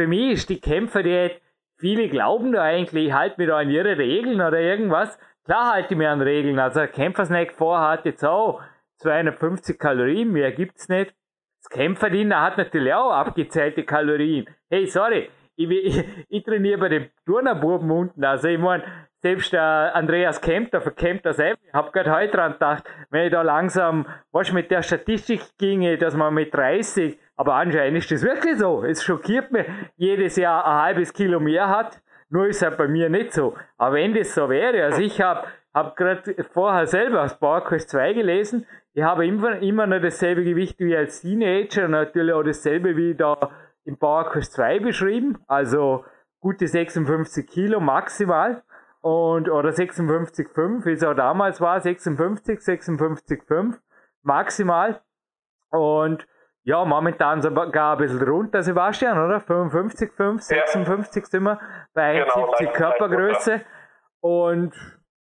für 0.00 0.06
mich 0.06 0.32
ist 0.32 0.48
die 0.48 0.62
Kämpferdiät, 0.62 1.42
viele 1.78 2.08
glauben 2.08 2.52
da 2.52 2.62
eigentlich, 2.62 3.08
ich 3.08 3.12
halte 3.12 3.34
mich 3.36 3.48
da 3.48 3.58
an 3.58 3.68
ihre 3.68 3.98
Regeln 3.98 4.40
oder 4.40 4.58
irgendwas. 4.58 5.18
Klar 5.44 5.74
halte 5.74 5.92
ich 5.92 5.98
mich 5.98 6.08
an 6.08 6.22
Regeln. 6.22 6.58
Also 6.58 6.80
ein 6.80 6.90
Kämpfersnack 6.90 7.52
vorher 7.52 7.90
hat 7.90 8.06
jetzt 8.06 8.24
auch 8.24 8.62
250 9.00 9.78
Kalorien, 9.78 10.32
mehr 10.32 10.52
gibt's 10.52 10.88
nicht. 10.88 11.14
Das 11.62 11.68
Kämpferdiener 11.68 12.40
hat 12.40 12.56
natürlich 12.56 12.94
auch 12.94 13.10
abgezählte 13.10 13.84
Kalorien. 13.84 14.46
Hey, 14.70 14.86
sorry, 14.86 15.28
ich, 15.56 15.68
ich, 15.68 16.04
ich 16.30 16.44
trainiere 16.44 16.78
bei 16.78 16.88
dem 16.88 17.10
Turnerbuben 17.26 17.90
unten. 17.90 18.24
Also 18.24 18.48
ich 18.48 18.58
meine, 18.58 18.84
selbst 19.22 19.52
der 19.52 19.92
Andreas 19.94 20.40
Kemp, 20.40 20.70
der 20.70 20.80
das 21.22 21.36
selber. 21.36 21.60
Ich 21.66 21.74
habe 21.74 21.90
gerade 21.92 22.12
heute 22.12 22.36
dran 22.36 22.52
gedacht, 22.52 22.84
wenn 23.10 23.26
ich 23.26 23.32
da 23.32 23.42
langsam, 23.42 24.06
was 24.32 24.52
mit 24.52 24.70
der 24.70 24.82
Statistik 24.82 25.42
ginge, 25.58 25.98
dass 25.98 26.14
man 26.14 26.34
mit 26.34 26.54
30 26.54 27.18
aber 27.40 27.54
anscheinend 27.54 27.96
ist 27.96 28.10
das 28.10 28.22
wirklich 28.22 28.58
so. 28.58 28.84
Es 28.84 29.02
schockiert 29.02 29.50
mich, 29.50 29.66
jedes 29.96 30.36
Jahr 30.36 30.62
ein 30.62 30.82
halbes 30.82 31.10
Kilo 31.14 31.40
mehr 31.40 31.70
hat. 31.70 32.02
Nur 32.28 32.48
ist 32.48 32.60
halt 32.60 32.76
bei 32.76 32.86
mir 32.86 33.08
nicht 33.08 33.32
so. 33.32 33.56
Aber 33.78 33.94
wenn 33.94 34.12
das 34.12 34.34
so 34.34 34.50
wäre, 34.50 34.84
also 34.84 35.00
ich 35.00 35.22
habe 35.22 35.48
hab 35.72 35.96
gerade 35.96 36.44
vorher 36.52 36.86
selber 36.86 37.22
aus 37.22 37.38
PowerQuest 37.38 37.88
2 37.88 38.12
gelesen. 38.12 38.66
Ich 38.92 39.02
habe 39.02 39.26
immer, 39.26 39.58
immer 39.62 39.86
noch 39.86 40.02
dasselbe 40.02 40.44
Gewicht 40.44 40.78
wie 40.80 40.94
als 40.94 41.22
Teenager 41.22 41.88
natürlich 41.88 42.34
auch 42.34 42.42
dasselbe 42.42 42.94
wie 42.98 43.14
da 43.14 43.38
im 43.86 43.96
PowerQuest 43.96 44.52
2 44.52 44.80
beschrieben. 44.80 45.38
Also 45.46 46.04
gute 46.40 46.66
56 46.66 47.46
Kilo 47.46 47.80
maximal. 47.80 48.62
Und, 49.02 49.48
oder 49.48 49.70
56,5, 49.70 50.84
wie 50.84 50.92
es 50.92 51.02
auch 51.02 51.14
damals 51.14 51.60
war, 51.60 51.80
56, 51.80 52.58
56,5 52.58 53.78
maximal. 54.22 55.00
Und 55.70 56.26
ja, 56.62 56.84
momentan 56.84 57.40
sogar 57.40 57.92
ein 57.92 57.98
bisschen 57.98 58.22
runter, 58.22 58.62
Sebastian, 58.62 59.18
oder? 59.18 59.40
55, 59.40 60.12
5, 60.12 60.42
56 60.42 61.22
ja. 61.22 61.28
sind 61.30 61.42
wir 61.44 61.60
bei 61.94 62.22
71 62.22 62.58
genau, 62.58 62.72
Körpergröße. 62.72 63.62
Und 64.20 64.74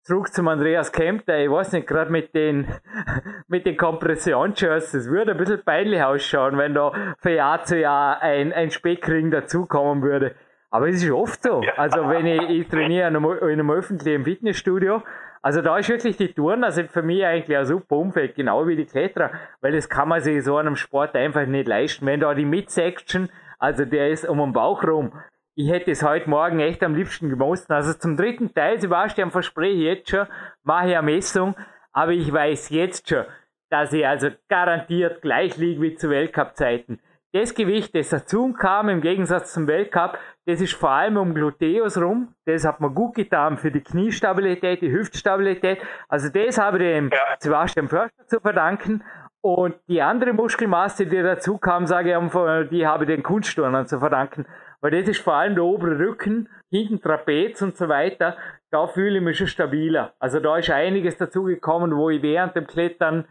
zurück 0.03 0.33
zum 0.33 0.49
Andreas 0.49 0.91
Kemp, 0.93 1.27
der, 1.27 1.45
ich 1.45 1.51
weiß 1.51 1.73
nicht, 1.73 1.87
gerade 1.87 2.11
mit 2.11 2.35
den, 2.35 2.67
mit 3.49 3.67
den 3.67 3.77
Kompressionsshirts, 3.77 4.95
es 4.95 5.11
würde 5.11 5.33
ein 5.33 5.37
bisschen 5.37 5.63
peinlich 5.63 6.03
ausschauen, 6.03 6.57
wenn 6.57 6.73
da 6.73 6.93
von 7.19 7.33
Jahr 7.33 7.65
zu 7.65 7.79
Jahr 7.79 8.23
ein, 8.23 8.55
ein 8.55 8.71
Speckring 8.71 9.31
dazukommen 9.31 10.03
würde. 10.03 10.35
Aber 10.71 10.89
es 10.89 11.03
ist 11.03 11.11
oft 11.11 11.43
so. 11.43 11.63
Ja. 11.63 11.75
Also 11.77 12.09
wenn 12.09 12.27
ich, 12.27 12.43
ich 12.49 12.69
trainiere 12.69 13.09
in 13.09 13.17
einem, 13.17 13.25
in 13.25 13.49
einem 13.49 13.71
öffentlichen 13.71 14.25
Fitnessstudio, 14.25 15.03
also 15.43 15.63
da 15.63 15.79
ist 15.79 15.89
wirklich 15.89 16.17
die 16.17 16.33
Touren, 16.33 16.65
also 16.65 16.83
für 16.85 17.03
mich 17.03 17.25
eigentlich 17.25 17.57
ein 17.57 17.65
super 17.65 17.97
Umfeld, 17.97 18.35
genau 18.35 18.67
wie 18.69 18.77
die 18.77 18.85
Kletterer, 18.85 19.31
weil 19.61 19.73
das 19.73 19.89
kann 19.89 20.09
man 20.09 20.21
sich 20.21 20.45
so 20.45 20.57
einem 20.57 20.77
Sport 20.77 21.17
einfach 21.17 21.47
nicht 21.47 21.67
leisten. 21.67 22.07
Wenn 22.07 22.21
da 22.21 22.35
die 22.35 22.45
Midsection, 22.45 23.31
also 23.59 23.85
der 23.85 24.11
ist 24.11 24.29
um 24.29 24.39
den 24.39 24.53
Bauch 24.53 24.85
rum, 24.85 25.13
ich 25.55 25.71
hätte 25.71 25.91
es 25.91 26.03
heute 26.03 26.29
Morgen 26.29 26.61
echt 26.61 26.83
am 26.83 26.95
liebsten 26.95 27.29
gemusst. 27.29 27.71
Also 27.71 27.95
zum 27.95 28.17
dritten 28.17 28.55
Teil, 28.55 28.81
Sebastian, 28.81 29.31
verspreche 29.31 29.77
ich 29.77 29.85
jetzt 29.85 30.11
schon, 30.11 30.27
mache 30.63 30.91
ich 30.91 30.97
eine 30.97 31.07
Messung, 31.07 31.55
aber 31.93 32.13
ich 32.13 32.33
weiß 32.33 32.71
jetzt 32.71 33.09
schon, 33.09 33.25
dass 33.71 33.93
ich 33.93 34.07
also 34.07 34.29
garantiert 34.49 35.23
gleich 35.23 35.57
liege 35.57 35.81
wie 35.81 35.95
zu 35.95 36.11
Weltcup-Zeiten. 36.11 37.01
Das 37.33 37.55
Gewicht, 37.55 37.95
das 37.95 38.09
dazu 38.09 38.53
kam, 38.53 38.89
im 38.89 39.01
Gegensatz 39.01 39.53
zum 39.53 39.69
Weltcup, 39.69 40.19
das 40.47 40.61
ist 40.61 40.73
vor 40.75 40.91
allem 40.91 41.17
um 41.17 41.33
Gluteus 41.33 41.97
rum. 41.97 42.35
Das 42.45 42.65
hat 42.65 42.81
mir 42.81 42.91
gut 42.91 43.15
getan 43.15 43.57
für 43.57 43.71
die 43.71 43.83
Kniestabilität, 43.83 44.83
die 44.83 44.91
Hüftstabilität. 44.91 45.79
Also 46.09 46.29
das 46.29 46.59
habe 46.59 46.79
ich 46.79 46.83
dem 46.83 47.11
ja. 47.11 47.19
Sebastian 47.39 47.89
Förster 47.89 48.27
zu 48.27 48.41
verdanken. 48.41 49.05
Und 49.43 49.77
die 49.87 50.03
andere 50.03 50.33
Muskelmasse, 50.33 51.07
die 51.07 51.23
dazu 51.23 51.57
kam, 51.57 51.87
sage 51.87 52.11
ich, 52.11 52.69
die 52.69 52.85
habe 52.85 53.05
ich 53.05 53.09
den 53.09 53.23
Kunstturnern 53.23 53.87
zu 53.87 54.01
verdanken. 54.01 54.45
Weil 54.81 54.91
das 54.91 55.09
ist 55.09 55.21
vor 55.21 55.35
allem 55.35 55.55
der 55.55 55.65
obere 55.65 56.01
Rücken, 56.01 56.49
hinten 56.69 57.01
Trapez 57.01 57.63
und 57.63 57.77
so 57.77 57.89
weiter. 57.89 58.37
Da 58.73 58.89
fühle 58.89 59.19
ich 59.19 59.25
mich 59.25 59.39
schon 59.39 59.47
stabiler. 59.47 60.15
Also 60.19 60.41
da 60.41 60.57
ist 60.57 60.71
einiges 60.71 61.17
dazu 61.17 61.45
gekommen, 61.45 61.97
wo 61.97 62.11
ich 62.11 62.23
während 62.23 62.57
dem 62.57 62.67
Klettern 62.67 63.27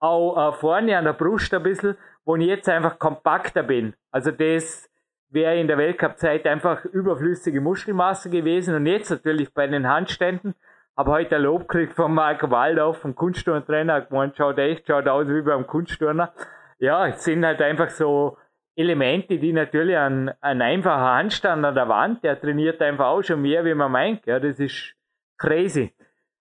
auch 0.00 0.36
äh, 0.36 0.52
vorne 0.52 0.98
an 0.98 1.04
der 1.04 1.12
Brust 1.12 1.54
ein 1.54 1.62
bisschen, 1.62 1.96
wo 2.24 2.36
ich 2.36 2.46
jetzt 2.46 2.68
einfach 2.68 2.98
kompakter 2.98 3.62
bin. 3.62 3.94
Also 4.10 4.30
das 4.30 4.90
wäre 5.28 5.58
in 5.58 5.66
der 5.66 5.78
Weltcup-Zeit 5.78 6.46
einfach 6.46 6.84
überflüssige 6.84 7.60
Muskelmasse 7.60 8.30
gewesen. 8.30 8.74
Und 8.74 8.86
jetzt 8.86 9.10
natürlich 9.10 9.52
bei 9.52 9.66
den 9.66 9.88
Handständen 9.88 10.54
habe 10.96 11.10
heute 11.10 11.36
ein 11.36 11.42
Lob 11.42 11.68
gekriegt 11.68 11.94
von 11.94 12.14
Marco 12.14 12.50
Waldorf, 12.50 12.98
vom 12.98 13.14
Kunstturntrainer, 13.14 14.02
gemeint, 14.02 14.36
schaut 14.36 14.58
echt, 14.58 14.86
schaut 14.86 15.08
aus 15.08 15.26
wie 15.28 15.42
beim 15.42 15.66
Kunstturner. 15.66 16.32
Ja, 16.78 17.08
es 17.08 17.24
sind 17.24 17.44
halt 17.44 17.60
einfach 17.60 17.90
so 17.90 18.38
Elemente, 18.76 19.38
die 19.38 19.52
natürlich 19.52 19.96
ein, 19.96 20.32
ein 20.40 20.62
einfacher 20.62 21.14
Handstand 21.16 21.64
an 21.64 21.74
der 21.74 21.88
Wand, 21.88 22.22
der 22.24 22.40
trainiert 22.40 22.80
einfach 22.80 23.06
auch 23.06 23.22
schon 23.22 23.42
mehr, 23.42 23.64
wie 23.64 23.74
man 23.74 23.90
meint. 23.90 24.26
Ja, 24.26 24.38
das 24.38 24.58
ist 24.58 24.94
crazy. 25.38 25.92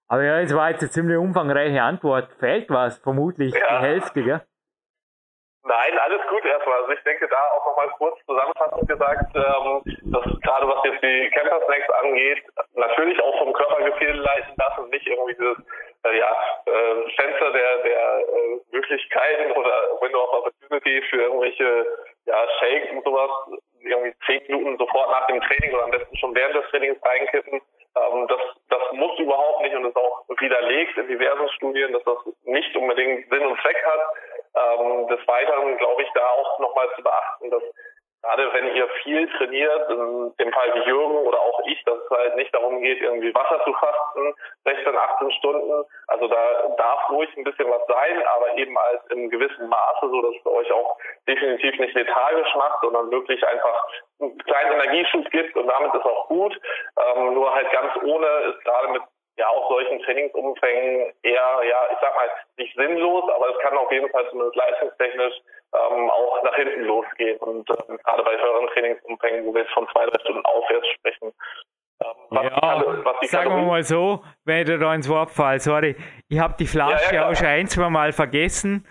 Aber 0.08 0.24
ja, 0.24 0.40
es 0.40 0.54
war 0.54 0.70
jetzt 0.70 0.82
eine 0.82 0.92
ziemlich 0.92 1.18
umfangreiche 1.18 1.82
Antwort. 1.82 2.34
Fehlt 2.34 2.70
was, 2.70 2.98
vermutlich 3.00 3.54
ja. 3.54 3.80
die 3.80 3.86
Hälfte, 3.86 4.24
gell? 4.24 4.42
Nein, 5.65 5.98
alles 5.98 6.22
gut 6.27 6.43
erstmal. 6.43 6.77
Also 6.82 6.91
ich 6.91 7.03
denke 7.03 7.27
da 7.29 7.38
auch 7.55 7.65
nochmal 7.65 7.89
kurz 7.98 8.20
zusammenfassend 8.25 8.88
gesagt, 8.88 9.32
ähm, 9.36 9.82
dass 10.12 10.25
gerade 10.41 10.67
was 10.67 10.84
jetzt 10.84 11.01
die 11.01 11.29
Camper 11.32 11.62
Snacks 11.65 11.89
angeht, 12.01 12.43
natürlich 12.75 13.22
auch 13.22 13.38
vom 13.39 13.53
Körpergefühl 13.53 14.15
leiten 14.15 14.53
und 14.84 14.91
nicht 14.91 15.08
irgendwie 15.08 15.34
dieses 15.34 15.58
äh, 16.03 16.17
ja, 16.17 16.32
äh, 16.65 17.10
Fenster 17.15 17.51
der, 17.51 17.77
der 17.84 18.20
äh, 18.20 18.60
Möglichkeiten 18.72 19.51
oder 19.53 20.01
Window 20.01 20.24
of 20.24 20.34
Opportunity 20.34 21.01
für 21.10 21.22
irgendwelche 21.24 21.86
ja, 22.25 22.36
Shakes 22.60 22.91
und 22.91 23.03
sowas 23.03 23.32
irgendwie 23.84 24.13
zehn 24.25 24.41
Minuten 24.48 24.77
sofort 24.77 25.10
nach 25.12 25.27
dem 25.27 25.41
Training 25.41 25.74
oder 25.74 25.84
am 25.84 25.91
besten 25.91 26.15
schon 26.17 26.36
während 26.36 26.55
des 26.55 26.70
Trainings 26.70 26.98
reinkippen. 27.03 27.62
Ähm, 27.96 28.27
das, 28.27 28.39
das 28.70 28.82
muss 28.93 29.17
überhaupt 29.20 29.62
nicht 29.62 29.75
und 29.75 29.86
ist 29.86 29.96
auch 29.96 30.25
widerlegt 30.44 30.98
in 30.98 31.08
diversen 31.08 31.50
Studien, 31.50 31.94
dass 31.94 32.04
das 32.04 32.18
nicht 32.44 32.76
unbedingt 32.76 33.30
Sinn 33.30 33.46
und 33.46 33.60
Zweck 33.62 33.84
hat. 33.84 34.02
Ähm, 34.56 35.08
des 35.08 35.28
Weiteren 35.28 35.78
glaube 35.78 36.04
ich 36.04 36.10
da 36.14 36.28
auch 36.28 36.60
nochmal 36.60 36.88
zu 36.96 37.02
beachten, 37.02 37.50
dass 37.50 37.64
gerade 38.24 38.54
wenn 38.54 38.74
ihr 38.76 38.88
viel 39.04 39.28
trainiert, 39.38 39.90
in 39.90 40.34
dem 40.40 40.54
Fall 40.54 40.74
wie 40.76 40.90
Jürgen 40.90 41.18
oder 41.18 41.40
auch 41.40 41.60
ich, 41.66 41.84
dass 41.84 41.98
es 41.98 42.10
halt 42.10 42.36
nicht 42.38 42.54
darum 42.56 42.82
geht, 42.82 43.02
irgendwie 43.02 43.36
Wasser 43.36 43.62
zu 43.66 43.74
fasten, 43.74 44.34
16, 44.64 44.96
18 44.96 45.32
Stunden. 45.34 45.84
Also 46.08 46.28
da 46.28 46.74
darf 46.78 47.10
ruhig 47.10 47.30
ein 47.36 47.44
bisschen 47.44 47.70
was 47.70 47.86
sein, 47.88 48.24
aber 48.36 48.58
eben 48.58 48.78
als 48.78 49.06
in 49.12 49.30
gewissem 49.30 49.68
Maße, 49.68 50.10
so 50.10 50.22
dass 50.22 50.36
es 50.40 50.46
euch 50.46 50.72
auch 50.72 50.98
definitiv 51.28 51.78
nicht 51.80 51.96
lethargisch 51.96 52.56
macht, 52.56 52.80
sondern 52.82 53.12
wirklich 53.12 53.46
einfach 53.46 53.88
einen 54.22 54.38
kleinen 54.40 54.72
Energieschub 54.80 55.30
gibt 55.32 55.56
und 55.58 55.68
damit 55.68 55.94
ist 55.94 56.06
auch 56.06 56.28
gut. 56.28 56.58
Ähm, 56.98 57.34
nur 57.34 57.54
halt 57.54 57.70
ganz 57.72 57.94
ohne 58.04 58.28
ist 58.28 58.64
gerade 58.64 58.88
mit 58.90 59.02
ja 59.44 59.50
auch 59.50 59.70
solchen 59.70 60.02
Trainingsumfängen 60.02 61.14
eher, 61.24 61.62
ja, 61.68 61.80
ich 61.92 61.98
sag 62.02 62.16
mal, 62.16 62.30
nicht 62.58 62.76
sinnlos, 62.76 63.30
aber 63.36 63.50
es 63.50 63.60
kann 63.60 63.78
auf 63.78 63.92
jeden 63.92 64.10
Fall 64.10 64.28
zumindest 64.30 64.56
leistungstechnisch 64.56 65.36
ähm, 65.74 66.10
auch 66.10 66.44
nach 66.44 66.56
hinten 66.56 66.84
losgehen. 66.84 67.38
Und 67.40 67.70
ähm, 67.70 67.98
gerade 68.04 68.24
bei 68.24 68.38
höheren 68.38 68.68
Trainingsumfängen, 68.68 69.46
wo 69.46 69.54
wir 69.54 69.62
jetzt 69.62 69.74
von 69.74 69.88
zwei, 69.90 70.06
drei 70.06 70.20
Stunden 70.22 70.46
aufwärts 70.46 70.88
sprechen, 70.96 71.34
ähm, 72.02 72.08
was 72.30 72.44
ja, 72.44 72.80
die, 72.80 73.06
was 73.06 73.30
sagen 73.30 73.56
wir 73.56 73.64
mal 73.64 73.84
so, 73.84 74.24
wenn 74.46 74.68
ich 74.68 74.80
da 74.80 74.96
ins 74.96 75.10
Wort 75.10 75.30
fall, 75.30 75.60
sorry, 75.60 75.96
ich 76.30 76.40
habe 76.40 76.56
die 76.58 76.68
Flasche 76.68 77.14
ja, 77.14 77.22
ja, 77.22 77.30
auch 77.30 77.36
schon 77.36 77.48
ein, 77.48 77.68
zwei 77.68 77.90
Mal 77.90 78.14
vergessen. 78.14 78.88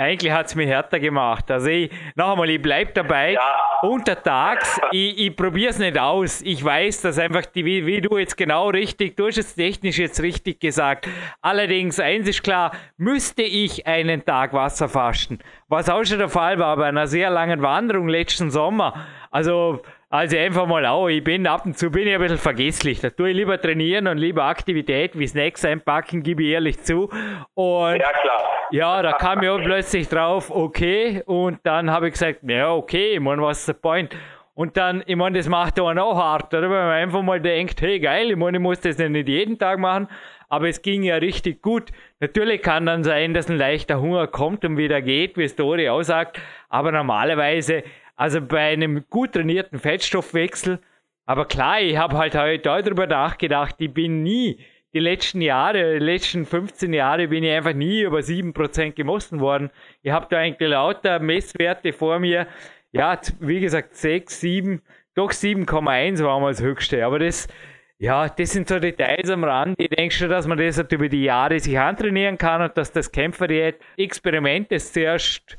Eigentlich 0.00 0.32
hat 0.32 0.46
es 0.46 0.54
mich 0.54 0.68
härter 0.68 0.98
gemacht. 0.98 1.50
Also 1.50 1.68
ich, 1.68 1.90
noch 2.14 2.32
einmal, 2.32 2.48
ich 2.50 2.62
bleibe 2.62 2.92
dabei. 2.92 3.32
Ja 3.32 3.70
untertags, 3.82 4.80
ich, 4.92 5.18
ich 5.18 5.36
probiere 5.36 5.70
es 5.70 5.78
nicht 5.78 5.98
aus. 5.98 6.40
Ich 6.42 6.62
weiß, 6.62 7.02
dass 7.02 7.18
einfach, 7.18 7.46
die, 7.46 7.64
wie, 7.64 7.86
wie, 7.86 8.00
du 8.00 8.18
jetzt 8.18 8.36
genau 8.36 8.68
richtig, 8.68 9.16
du 9.16 9.26
hast 9.26 9.38
es 9.38 9.54
technisch 9.54 9.98
jetzt 9.98 10.22
richtig 10.22 10.60
gesagt. 10.60 11.08
Allerdings, 11.40 11.98
eins 11.98 12.28
ist 12.28 12.42
klar, 12.42 12.72
müsste 12.96 13.42
ich 13.42 13.86
einen 13.86 14.24
Tag 14.24 14.52
Wasser 14.52 14.88
fasten, 14.88 15.38
was 15.68 15.88
auch 15.88 16.04
schon 16.04 16.18
der 16.18 16.28
Fall 16.28 16.58
war 16.58 16.76
bei 16.76 16.86
einer 16.86 17.06
sehr 17.06 17.30
langen 17.30 17.62
Wanderung 17.62 18.08
letzten 18.08 18.50
Sommer. 18.50 19.06
Also, 19.30 19.82
also 20.12 20.36
einfach 20.36 20.66
mal 20.66 20.84
auch, 20.86 21.06
ich 21.06 21.22
bin 21.22 21.46
ab 21.46 21.64
und 21.64 21.78
zu 21.78 21.88
bin 21.88 22.08
ich 22.08 22.14
ein 22.14 22.20
bisschen 22.20 22.36
vergesslich. 22.36 23.00
Da 23.00 23.10
tue 23.10 23.30
ich 23.30 23.36
lieber 23.36 23.60
trainieren 23.60 24.08
und 24.08 24.18
lieber 24.18 24.42
Aktivität 24.42 25.16
wie 25.16 25.26
Snacks 25.26 25.64
einpacken, 25.64 26.24
gebe 26.24 26.42
ich 26.42 26.48
ehrlich 26.48 26.82
zu. 26.82 27.08
Und 27.54 27.96
ja, 27.96 28.10
klar. 28.20 28.42
Ja, 28.72 29.02
da 29.02 29.12
kam 29.12 29.40
ich 29.42 29.48
auch 29.48 29.62
plötzlich 29.62 30.08
drauf, 30.08 30.50
okay. 30.50 31.22
Und 31.26 31.60
dann 31.62 31.92
habe 31.92 32.08
ich 32.08 32.14
gesagt, 32.14 32.40
ja, 32.42 32.72
okay, 32.72 33.14
ich 33.14 33.20
meine, 33.20 33.40
was 33.40 33.60
ist 33.60 33.68
der 33.68 33.74
Point? 33.74 34.16
Und 34.54 34.76
dann, 34.76 35.04
ich 35.06 35.14
meine, 35.14 35.38
das 35.38 35.48
macht 35.48 35.78
einen 35.80 36.00
auch 36.00 36.16
hart, 36.16 36.52
oder? 36.54 36.62
Wenn 36.62 36.70
man 36.70 36.90
einfach 36.90 37.22
mal 37.22 37.40
denkt, 37.40 37.80
hey, 37.80 38.00
geil, 38.00 38.30
ich 38.32 38.36
meine, 38.36 38.58
ich 38.58 38.62
muss 38.62 38.80
das 38.80 38.98
nicht 38.98 39.28
jeden 39.28 39.60
Tag 39.60 39.78
machen, 39.78 40.08
aber 40.48 40.68
es 40.68 40.82
ging 40.82 41.04
ja 41.04 41.16
richtig 41.16 41.62
gut. 41.62 41.90
Natürlich 42.18 42.62
kann 42.62 42.84
dann 42.84 43.04
sein, 43.04 43.32
dass 43.32 43.48
ein 43.48 43.56
leichter 43.56 44.00
Hunger 44.00 44.26
kommt 44.26 44.64
und 44.64 44.76
wieder 44.76 45.00
geht, 45.02 45.36
wie 45.38 45.44
es 45.44 45.54
Dori 45.54 45.88
auch 45.88 46.02
sagt, 46.02 46.40
aber 46.68 46.90
normalerweise 46.90 47.84
also 48.20 48.42
bei 48.42 48.72
einem 48.72 49.06
gut 49.08 49.32
trainierten 49.32 49.78
Fettstoffwechsel. 49.78 50.78
Aber 51.24 51.46
klar, 51.46 51.80
ich 51.80 51.96
habe 51.96 52.18
halt 52.18 52.34
heute 52.34 52.58
darüber 52.58 53.06
nachgedacht, 53.06 53.76
ich 53.78 53.94
bin 53.94 54.22
nie, 54.22 54.58
die 54.92 54.98
letzten 54.98 55.40
Jahre, 55.40 55.94
die 55.98 56.04
letzten 56.04 56.44
15 56.44 56.92
Jahre 56.92 57.28
bin 57.28 57.44
ich 57.44 57.50
einfach 57.50 57.72
nie 57.72 58.02
über 58.02 58.18
7% 58.18 58.92
gemessen 58.92 59.40
worden. 59.40 59.70
Ich 60.02 60.12
habe 60.12 60.26
da 60.28 60.36
eigentlich 60.36 60.68
lauter 60.68 61.18
Messwerte 61.18 61.94
vor 61.94 62.18
mir. 62.18 62.46
Ja, 62.92 63.18
wie 63.38 63.60
gesagt, 63.60 63.96
6, 63.96 64.38
7, 64.38 64.82
doch 65.14 65.30
7,1 65.30 66.22
war 66.22 66.40
mal 66.40 66.52
das 66.52 66.60
höchste. 66.60 67.06
Aber 67.06 67.20
das, 67.20 67.48
ja, 67.96 68.28
das 68.28 68.50
sind 68.50 68.68
so 68.68 68.78
Details 68.78 69.30
am 69.30 69.44
Rand. 69.44 69.80
Ich 69.80 69.88
denke 69.88 70.14
schon, 70.14 70.28
dass 70.28 70.46
man 70.46 70.58
das 70.58 70.76
halt 70.76 70.92
über 70.92 71.08
die 71.08 71.24
Jahre 71.24 71.58
sich 71.58 71.78
antrainieren 71.78 72.36
kann 72.36 72.60
und 72.60 72.76
dass 72.76 72.92
das 72.92 73.12
Kämpferdiät-Experiment, 73.12 74.70
das 74.72 74.92
zuerst 74.92 75.56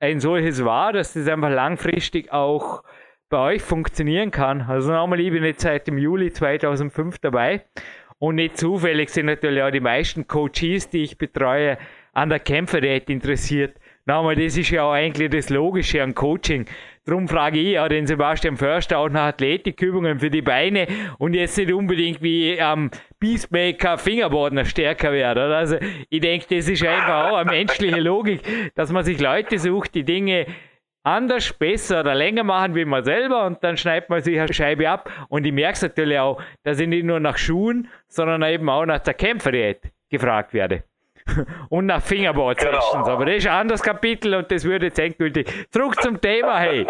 ein 0.00 0.18
solches 0.18 0.64
war, 0.64 0.92
dass 0.92 1.12
das 1.12 1.28
einfach 1.28 1.50
langfristig 1.50 2.32
auch 2.32 2.82
bei 3.28 3.54
euch 3.54 3.62
funktionieren 3.62 4.30
kann. 4.30 4.62
Also 4.62 4.90
nochmal, 4.90 5.20
ich 5.20 5.30
bin 5.30 5.44
jetzt 5.44 5.60
seit 5.60 5.86
dem 5.86 5.98
Juli 5.98 6.32
2005 6.32 7.18
dabei 7.18 7.64
und 8.18 8.36
nicht 8.36 8.56
zufällig 8.58 9.10
sind 9.10 9.26
natürlich 9.26 9.62
auch 9.62 9.70
die 9.70 9.80
meisten 9.80 10.26
Coaches, 10.26 10.88
die 10.88 11.04
ich 11.04 11.18
betreue, 11.18 11.78
an 12.12 12.28
der 12.28 12.40
Kämpferdiät 12.40 13.08
interessiert. 13.08 13.76
Nochmal, 14.06 14.34
das 14.34 14.56
ist 14.56 14.70
ja 14.70 14.84
auch 14.84 14.92
eigentlich 14.92 15.30
das 15.30 15.50
Logische 15.50 16.02
an 16.02 16.14
Coaching. 16.14 16.66
Darum 17.06 17.28
frage 17.28 17.58
ich 17.58 17.78
auch 17.78 17.88
den 17.88 18.06
Sebastian 18.06 18.58
Förster 18.58 18.98
auch 18.98 19.08
nach 19.08 19.28
Athletikübungen 19.28 20.20
für 20.20 20.28
die 20.28 20.42
Beine 20.42 20.86
und 21.18 21.34
jetzt 21.34 21.56
nicht 21.56 21.72
unbedingt 21.72 22.22
wie 22.22 22.60
am 22.60 22.84
ähm, 22.84 22.90
Peacemaker 23.18 23.96
Fingerboarder 23.96 24.66
stärker 24.66 25.10
werden. 25.10 25.50
Also 25.50 25.76
ich 26.10 26.20
denke, 26.20 26.54
das 26.54 26.68
ist 26.68 26.84
einfach 26.84 27.30
auch 27.30 27.36
eine 27.36 27.50
menschliche 27.50 28.00
Logik, 28.00 28.42
dass 28.74 28.92
man 28.92 29.04
sich 29.04 29.18
Leute 29.18 29.58
sucht, 29.58 29.94
die 29.94 30.04
Dinge 30.04 30.46
anders, 31.02 31.52
besser 31.54 32.00
oder 32.00 32.14
länger 32.14 32.44
machen 32.44 32.74
wie 32.74 32.84
man 32.84 33.02
selber 33.02 33.46
und 33.46 33.64
dann 33.64 33.78
schneidet 33.78 34.10
man 34.10 34.22
sich 34.22 34.38
eine 34.38 34.52
Scheibe 34.52 34.88
ab. 34.88 35.10
Und 35.28 35.46
ich 35.46 35.52
merke 35.52 35.74
es 35.74 35.82
natürlich 35.82 36.18
auch, 36.18 36.42
dass 36.62 36.80
ich 36.80 36.88
nicht 36.88 37.04
nur 37.04 37.18
nach 37.18 37.38
Schuhen, 37.38 37.88
sondern 38.08 38.42
eben 38.42 38.68
auch 38.68 38.84
nach 38.84 38.98
der 38.98 39.14
Kämpferdiät 39.14 39.80
gefragt 40.10 40.52
werde. 40.52 40.84
und 41.70 41.86
nach 41.86 42.02
Fingerboard 42.02 42.60
Sessions. 42.60 42.92
Genau. 42.92 43.10
Aber 43.10 43.24
das 43.24 43.36
ist 43.36 43.46
ein 43.46 43.52
anderes 43.52 43.82
Kapitel 43.82 44.34
und 44.34 44.50
das 44.50 44.64
würde 44.64 44.86
jetzt 44.86 44.98
endgültig. 44.98 45.46
Zurück 45.70 46.00
zum 46.02 46.20
Thema, 46.20 46.58
hey. 46.58 46.86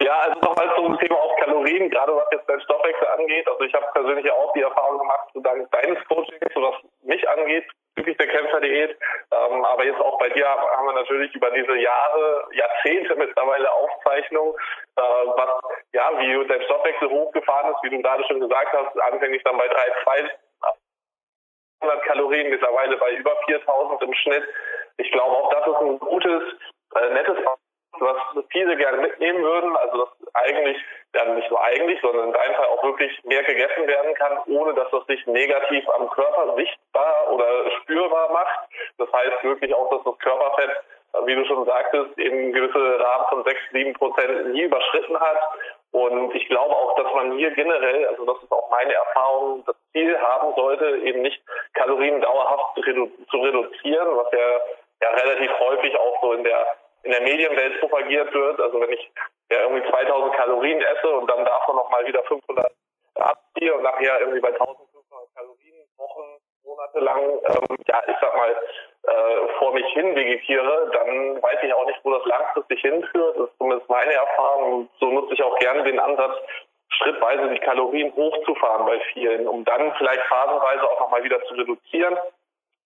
Ja, 0.00 0.18
also 0.20 0.40
nochmal 0.40 0.70
zum 0.76 0.98
Thema 0.98 1.16
auch 1.16 1.36
Kalorien, 1.36 1.90
gerade 1.90 2.16
was 2.16 2.26
jetzt 2.32 2.48
dein 2.48 2.60
Stoffwechsel 2.62 3.06
angeht. 3.08 3.46
Also 3.48 3.62
ich 3.64 3.74
habe 3.74 3.86
persönlich 3.92 4.30
auch 4.30 4.52
die 4.54 4.62
Erfahrung 4.62 4.98
gemacht, 4.98 5.28
so 5.34 5.40
dank 5.40 5.70
deines 5.70 6.02
Coachings, 6.08 6.40
so 6.54 6.62
was 6.62 6.74
mich 7.02 7.28
angeht, 7.28 7.64
bezüglich 7.94 8.16
der 8.16 8.28
Kämpferdiät. 8.28 8.96
Ähm, 9.30 9.64
aber 9.64 9.84
jetzt 9.84 10.00
auch 10.00 10.18
bei 10.18 10.28
dir 10.30 10.46
haben 10.48 10.86
wir 10.86 10.94
natürlich 10.94 11.34
über 11.34 11.50
diese 11.50 11.76
Jahre, 11.76 12.48
Jahrzehnte 12.52 13.14
mittlerweile 13.16 13.70
Aufzeichnung, 13.72 14.56
äh, 14.96 15.00
was, 15.36 15.50
ja, 15.92 16.10
wie 16.18 16.48
dein 16.48 16.62
Stoffwechsel 16.62 17.10
hochgefahren 17.10 17.72
ist, 17.72 17.82
wie 17.82 17.90
du 17.90 18.02
gerade 18.02 18.24
schon 18.24 18.40
gesagt 18.40 18.72
hast, 18.72 19.00
anfänglich 19.12 19.42
dann 19.44 19.58
bei 19.58 19.66
3,2 19.66 20.30
500 21.80 22.04
Kalorien, 22.04 22.50
mittlerweile 22.50 22.96
bei 22.96 23.12
über 23.12 23.36
4000 23.46 24.02
im 24.02 24.14
Schnitt. 24.14 24.44
Ich 24.96 25.10
glaube, 25.12 25.36
auch 25.36 25.50
das 25.50 25.66
ist 25.66 25.80
ein 25.80 25.98
gutes, 25.98 26.42
äh, 26.96 27.10
nettes 27.14 27.36
was 28.00 28.16
viele 28.50 28.76
gerne 28.76 28.98
mitnehmen 28.98 29.42
würden. 29.42 29.76
Also 29.76 30.04
dass 30.04 30.34
eigentlich, 30.34 30.76
ja 31.14 31.24
nicht 31.26 31.50
nur 31.50 31.62
eigentlich, 31.62 32.00
sondern 32.00 32.28
in 32.28 32.32
deinem 32.32 32.54
Fall 32.54 32.66
auch 32.66 32.82
wirklich 32.82 33.22
mehr 33.24 33.42
gegessen 33.44 33.86
werden 33.86 34.14
kann, 34.14 34.38
ohne 34.46 34.74
dass 34.74 34.90
das 34.90 35.06
sich 35.06 35.24
negativ 35.26 35.88
am 35.90 36.10
Körper 36.10 36.54
sichtbar 36.56 37.30
oder 37.30 37.70
spürbar 37.82 38.32
macht. 38.32 38.68
Das 38.98 39.12
heißt 39.12 39.44
wirklich 39.44 39.72
auch, 39.74 39.90
dass 39.90 40.02
das 40.04 40.18
Körperfett 40.18 40.70
wie 41.26 41.34
du 41.34 41.44
schon 41.46 41.64
sagtest, 41.64 42.18
eben 42.18 42.52
gewisse 42.52 42.98
Rahmen 42.98 43.26
von 43.28 43.44
6, 43.44 43.60
7 43.72 43.92
Prozent 43.94 44.52
nie 44.52 44.62
überschritten 44.62 45.18
hat. 45.18 45.38
Und 45.94 46.34
ich 46.34 46.48
glaube 46.48 46.74
auch, 46.74 46.96
dass 46.96 47.14
man 47.14 47.38
hier 47.38 47.52
generell, 47.52 48.08
also 48.08 48.24
das 48.24 48.42
ist 48.42 48.50
auch 48.50 48.68
meine 48.68 48.92
Erfahrung, 48.92 49.62
das 49.64 49.76
Ziel 49.92 50.18
haben 50.18 50.52
sollte, 50.56 50.98
eben 50.98 51.22
nicht 51.22 51.40
Kalorien 51.74 52.20
dauerhaft 52.20 52.76
redu 52.84 53.08
zu 53.30 53.36
reduzieren, 53.36 54.08
was 54.16 54.26
ja, 54.32 54.58
ja 55.02 55.10
relativ 55.10 55.52
häufig 55.60 55.96
auch 55.96 56.20
so 56.20 56.32
in 56.32 56.42
der 56.42 56.66
in 57.04 57.12
der 57.12 57.20
Medienwelt 57.20 57.78
propagiert 57.78 58.34
wird. 58.34 58.60
Also 58.60 58.80
wenn 58.80 58.90
ich 58.90 59.08
ja 59.52 59.60
irgendwie 59.60 59.88
2000 59.88 60.34
Kalorien 60.34 60.82
esse 60.82 61.08
und 61.10 61.30
dann 61.30 61.44
davon 61.44 61.76
nochmal 61.76 62.04
wieder 62.06 62.24
500 62.24 62.72
abziehe 63.14 63.72
und 63.72 63.84
nachher 63.84 64.18
irgendwie 64.18 64.40
bei 64.40 64.48
1500 64.48 65.28
Kalorien 65.36 65.86
Wochen, 65.96 66.40
Monate 66.64 66.98
lang, 66.98 67.22
ähm, 67.22 67.76
ja, 67.86 68.02
ich 68.08 68.16
sag 68.20 68.34
mal, 68.34 68.50
äh, 68.50 69.48
vor 69.58 69.72
mich 69.74 69.83
hin 69.94 70.14
vegetiere, 70.14 70.90
dann 70.92 71.42
weiß 71.42 71.58
ich 71.62 71.72
auch 71.72 71.86
nicht, 71.86 72.00
wo 72.02 72.10
das 72.10 72.24
langfristig 72.26 72.80
hinführt. 72.80 73.36
Das 73.36 73.48
ist 73.48 73.58
zumindest 73.58 73.88
meine 73.88 74.12
Erfahrung. 74.12 74.88
So 75.00 75.10
nutze 75.10 75.34
ich 75.34 75.42
auch 75.42 75.58
gerne 75.58 75.82
den 75.84 75.98
Ansatz, 75.98 76.36
schrittweise 76.90 77.48
die 77.48 77.60
Kalorien 77.60 78.14
hochzufahren 78.14 78.86
bei 78.86 79.00
vielen, 79.12 79.48
um 79.48 79.64
dann 79.64 79.94
vielleicht 79.96 80.22
phasenweise 80.22 80.82
auch 80.90 81.00
nochmal 81.00 81.24
wieder 81.24 81.42
zu 81.44 81.54
reduzieren, 81.54 82.16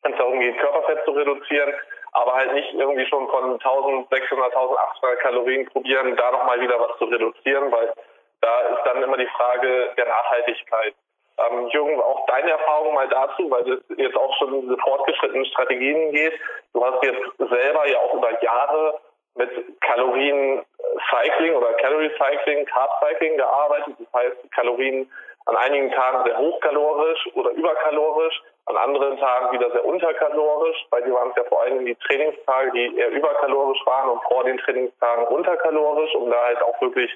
wenn 0.03 0.13
es 0.13 0.19
darum 0.19 0.39
geht, 0.41 0.59
Körperfett 0.59 1.05
zu 1.05 1.11
reduzieren, 1.11 1.75
aber 2.13 2.35
halt 2.35 2.53
nicht 2.53 2.73
irgendwie 2.73 3.07
schon 3.07 3.29
von 3.29 3.53
1600, 3.53 4.55
1800 4.55 5.21
Kalorien 5.21 5.67
probieren, 5.67 6.17
da 6.17 6.31
nochmal 6.31 6.61
wieder 6.61 6.81
was 6.81 6.97
zu 6.99 7.05
reduzieren, 7.05 7.71
weil 7.73 7.93
da 8.41 8.61
ist 8.61 8.85
dann 8.85 9.03
immer 9.03 9.17
die 9.17 9.27
Frage 9.27 9.93
der 9.97 10.07
Nachhaltigkeit. 10.07 10.95
Ähm, 11.39 11.69
Jürgen, 11.69 12.01
auch 12.01 12.27
deine 12.27 12.51
Erfahrung 12.51 12.95
mal 12.95 13.09
dazu, 13.09 13.51
weil 13.51 13.71
es 13.71 13.81
jetzt 13.97 14.17
auch 14.17 14.37
schon 14.39 14.55
in 14.55 14.61
diese 14.63 14.77
fortgeschrittenen 14.79 15.47
Strategien 15.47 16.13
geht. 16.13 16.33
Du 16.73 16.85
hast 16.85 17.03
jetzt 17.05 17.23
selber 17.39 17.89
ja 17.89 17.99
auch 17.99 18.15
über 18.15 18.43
Jahre 18.43 19.01
mit 19.37 19.51
Kalorien 19.81 20.65
Cycling 21.11 21.55
oder 21.55 21.73
Calorie 21.75 22.11
Cycling, 22.19 22.65
Carb 22.67 22.91
Cycling 23.01 23.37
gearbeitet. 23.37 23.95
Das 23.99 24.21
heißt, 24.21 24.53
Kalorien 24.53 25.09
an 25.47 25.57
einigen 25.57 25.91
Tagen 25.93 26.25
sehr 26.27 26.39
hochkalorisch 26.39 27.27
oder 27.35 27.51
überkalorisch, 27.53 28.43
an 28.67 28.77
anderen 28.77 29.19
Tagen 29.19 29.53
wieder 29.53 29.71
sehr 29.71 29.85
unterkalorisch. 29.85 30.77
Bei 30.91 31.01
dir 31.01 31.15
waren 31.15 31.31
es 31.31 31.37
ja 31.37 31.45
vor 31.45 31.63
allem 31.63 31.87
die 31.87 31.95
Trainingstage, 31.95 32.71
die 32.73 32.97
eher 32.99 33.11
überkalorisch 33.11 33.81
waren 33.87 34.11
und 34.11 34.23
vor 34.25 34.45
den 34.45 34.59
Trainingstagen 34.59 35.27
unterkalorisch, 35.29 36.15
um 36.17 36.31
da 36.31 36.45
halt 36.45 36.63
auch 36.63 36.79
wirklich 36.83 37.11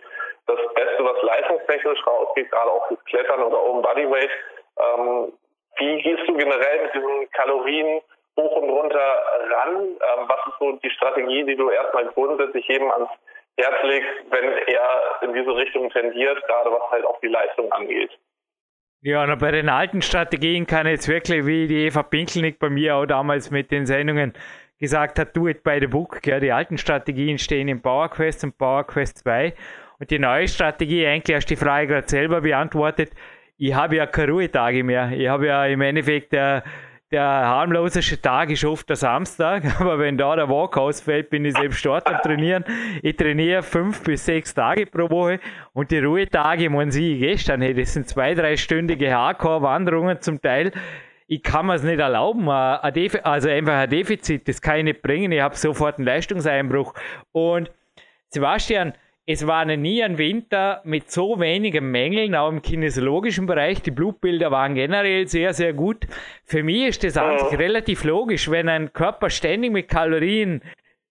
das 0.46 0.58
Beste, 0.74 1.04
was 1.04 1.22
leistungstechnisch 1.22 2.06
rausgeht, 2.06 2.50
gerade 2.50 2.70
auch 2.70 2.86
fürs 2.88 3.04
Klettern 3.04 3.42
oder 3.42 3.62
Open 3.62 3.82
Bodyweight. 3.82 4.30
Ähm, 4.78 5.32
wie 5.78 6.02
gehst 6.02 6.28
du 6.28 6.36
generell 6.36 6.82
mit 6.82 6.94
diesen 6.94 7.30
Kalorien 7.30 8.00
hoch 8.36 8.56
und 8.56 8.70
runter 8.70 9.22
ran? 9.50 9.76
Ähm, 9.76 10.28
was 10.28 10.40
ist 10.46 10.58
so 10.58 10.72
die 10.72 10.90
Strategie, 10.90 11.44
die 11.44 11.56
du 11.56 11.70
erstmal 11.70 12.06
grundsätzlich 12.06 12.66
jedem 12.66 12.90
ans 12.90 13.10
Herz 13.56 13.82
legst, 13.82 14.10
wenn 14.30 14.52
er 14.66 15.22
in 15.22 15.34
diese 15.34 15.54
Richtung 15.54 15.90
tendiert, 15.90 16.42
gerade 16.46 16.70
was 16.72 16.90
halt 16.90 17.04
auch 17.04 17.20
die 17.20 17.28
Leistung 17.28 17.70
angeht? 17.72 18.10
Ja, 19.04 19.24
und 19.24 19.38
bei 19.40 19.50
den 19.50 19.68
alten 19.68 20.00
Strategien 20.00 20.66
kann 20.66 20.86
jetzt 20.86 21.08
wirklich, 21.08 21.44
wie 21.44 21.66
die 21.66 21.86
Eva 21.86 22.04
Pinkelnick 22.04 22.58
bei 22.58 22.70
mir 22.70 22.96
auch 22.96 23.06
damals 23.06 23.50
mit 23.50 23.70
den 23.72 23.84
Sendungen 23.84 24.32
gesagt 24.78 25.18
hat, 25.18 25.36
do 25.36 25.48
it 25.48 25.64
by 25.64 25.78
the 25.80 25.88
book. 25.88 26.22
Gell? 26.22 26.40
Die 26.40 26.52
alten 26.52 26.78
Strategien 26.78 27.38
stehen 27.38 27.68
im 27.68 27.82
PowerQuest 27.82 28.44
und 28.44 28.58
PowerQuest 28.58 29.18
2 29.18 29.54
und 30.02 30.10
die 30.10 30.18
neue 30.18 30.48
Strategie, 30.48 31.06
eigentlich 31.06 31.36
hast 31.36 31.48
du 31.48 31.54
die 31.54 31.60
Frage 31.60 31.86
gerade 31.86 32.08
selber 32.08 32.40
beantwortet. 32.40 33.12
Ich 33.56 33.72
habe 33.72 33.94
ja 33.94 34.06
keine 34.06 34.32
Ruhetage 34.32 34.82
mehr. 34.82 35.12
Ich 35.12 35.28
habe 35.28 35.46
ja 35.46 35.64
im 35.66 35.80
Endeffekt 35.80 36.32
der, 36.32 36.64
der 37.12 37.22
harmloseste 37.22 38.20
Tag 38.20 38.50
ist 38.50 38.64
oft 38.64 38.88
der 38.88 38.96
Samstag, 38.96 39.62
aber 39.80 40.00
wenn 40.00 40.18
da 40.18 40.34
der 40.34 40.48
Walk 40.48 40.76
ausfällt, 40.76 41.30
bin 41.30 41.44
ich 41.44 41.54
selbst 41.54 41.86
dort 41.86 42.08
am 42.08 42.20
Trainieren. 42.20 42.64
Ich 43.00 43.14
trainiere 43.14 43.62
fünf 43.62 44.02
bis 44.02 44.26
sechs 44.26 44.52
Tage 44.52 44.86
pro 44.86 45.08
Woche 45.08 45.38
und 45.72 45.92
die 45.92 46.00
Ruhetage, 46.00 46.68
man 46.68 46.90
sie 46.90 47.18
gestern, 47.18 47.62
hey, 47.62 47.72
das 47.72 47.92
sind 47.92 48.08
zwei, 48.08 48.34
dreistündige 48.34 49.14
Hardcore-Wanderungen 49.14 50.20
zum 50.20 50.42
Teil. 50.42 50.72
Ich 51.28 51.44
kann 51.44 51.66
mir 51.66 51.74
es 51.74 51.84
nicht 51.84 52.00
erlauben, 52.00 52.48
also 52.48 53.48
einfach 53.48 53.74
ein 53.74 53.88
Defizit, 53.88 54.48
das 54.48 54.60
kann 54.60 54.78
ich 54.78 54.84
nicht 54.84 55.02
bringen. 55.02 55.30
Ich 55.30 55.40
habe 55.40 55.54
sofort 55.54 55.98
einen 55.98 56.06
Leistungseinbruch. 56.06 56.92
Und 57.30 57.70
Sebastian, 58.30 58.94
es 59.24 59.46
war 59.46 59.64
nie 59.64 60.02
ein 60.02 60.18
Winter 60.18 60.80
mit 60.84 61.10
so 61.10 61.38
wenigen 61.38 61.90
Mängeln, 61.90 62.34
auch 62.34 62.50
im 62.50 62.60
kinesiologischen 62.60 63.46
Bereich. 63.46 63.80
Die 63.82 63.92
Blutbilder 63.92 64.50
waren 64.50 64.74
generell 64.74 65.28
sehr, 65.28 65.54
sehr 65.54 65.72
gut. 65.72 66.06
Für 66.44 66.64
mich 66.64 66.88
ist 66.88 67.04
das 67.04 67.16
an 67.16 67.38
sich 67.38 67.58
relativ 67.58 68.02
logisch, 68.02 68.50
wenn 68.50 68.68
ein 68.68 68.92
Körper 68.92 69.30
ständig 69.30 69.70
mit 69.70 69.88
Kalorien 69.88 70.62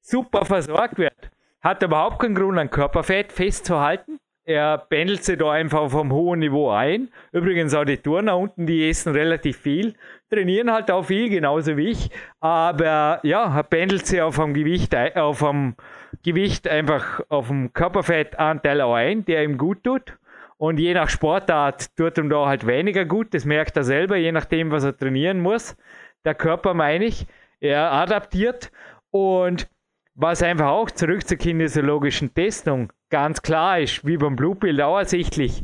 super 0.02 0.44
versorgt 0.44 0.98
wird, 0.98 1.32
hat 1.62 1.82
er 1.82 1.88
überhaupt 1.88 2.20
keinen 2.20 2.36
Grund, 2.36 2.58
ein 2.58 2.70
Körperfett 2.70 3.32
festzuhalten. 3.32 4.20
Er 4.44 4.80
pendelt 4.80 5.24
sich 5.24 5.38
da 5.38 5.52
einfach 5.52 5.80
auf 5.80 5.96
einem 5.96 6.12
hohen 6.12 6.40
Niveau 6.40 6.72
ein. 6.72 7.10
Übrigens 7.32 7.74
auch 7.74 7.86
die 7.86 7.98
Turner 7.98 8.38
unten, 8.38 8.66
die 8.66 8.90
essen 8.90 9.14
relativ 9.14 9.58
viel, 9.58 9.94
trainieren 10.30 10.72
halt 10.72 10.90
auch 10.90 11.04
viel, 11.04 11.30
genauso 11.30 11.78
wie 11.78 11.90
ich. 11.90 12.10
Aber 12.40 13.20
ja, 13.24 13.56
er 13.56 13.64
pendelt 13.64 14.06
sich 14.06 14.22
auf 14.22 14.40
einem 14.40 14.56
Gewicht, 14.56 14.96
auf 15.16 15.44
einem 15.44 15.76
Gewicht 16.24 16.68
einfach 16.68 17.22
auf 17.30 17.48
dem 17.48 17.74
Körperfettanteil 17.74 18.82
ein, 18.82 19.26
der 19.26 19.44
ihm 19.44 19.58
gut 19.58 19.84
tut. 19.84 20.18
Und 20.58 20.80
je 20.80 20.94
nach 20.94 21.10
Sportart 21.10 21.96
tut 21.98 22.18
ihm 22.18 22.30
da 22.30 22.46
halt 22.46 22.68
weniger 22.68 23.06
gut. 23.06 23.34
Das 23.34 23.46
merkt 23.46 23.76
er 23.78 23.84
selber, 23.84 24.18
je 24.18 24.32
nachdem, 24.32 24.72
was 24.72 24.84
er 24.84 24.96
trainieren 24.96 25.40
muss. 25.40 25.76
Der 26.24 26.36
Körper 26.36 26.74
meine 26.74 27.06
ich, 27.06 27.26
er 27.60 27.92
adaptiert. 27.92 28.72
Und 29.10 29.68
was 30.14 30.44
einfach 30.44 30.68
auch 30.68 30.92
zurück 30.92 31.28
zur 31.28 31.38
kinesiologischen 31.38 32.34
Testung 32.34 32.92
ganz 33.10 33.42
klar 33.42 33.80
ist, 33.80 34.06
wie 34.06 34.18
beim 34.18 34.36
Blutbild 34.36 34.80
auch 34.82 35.00
ersichtlich, 35.00 35.64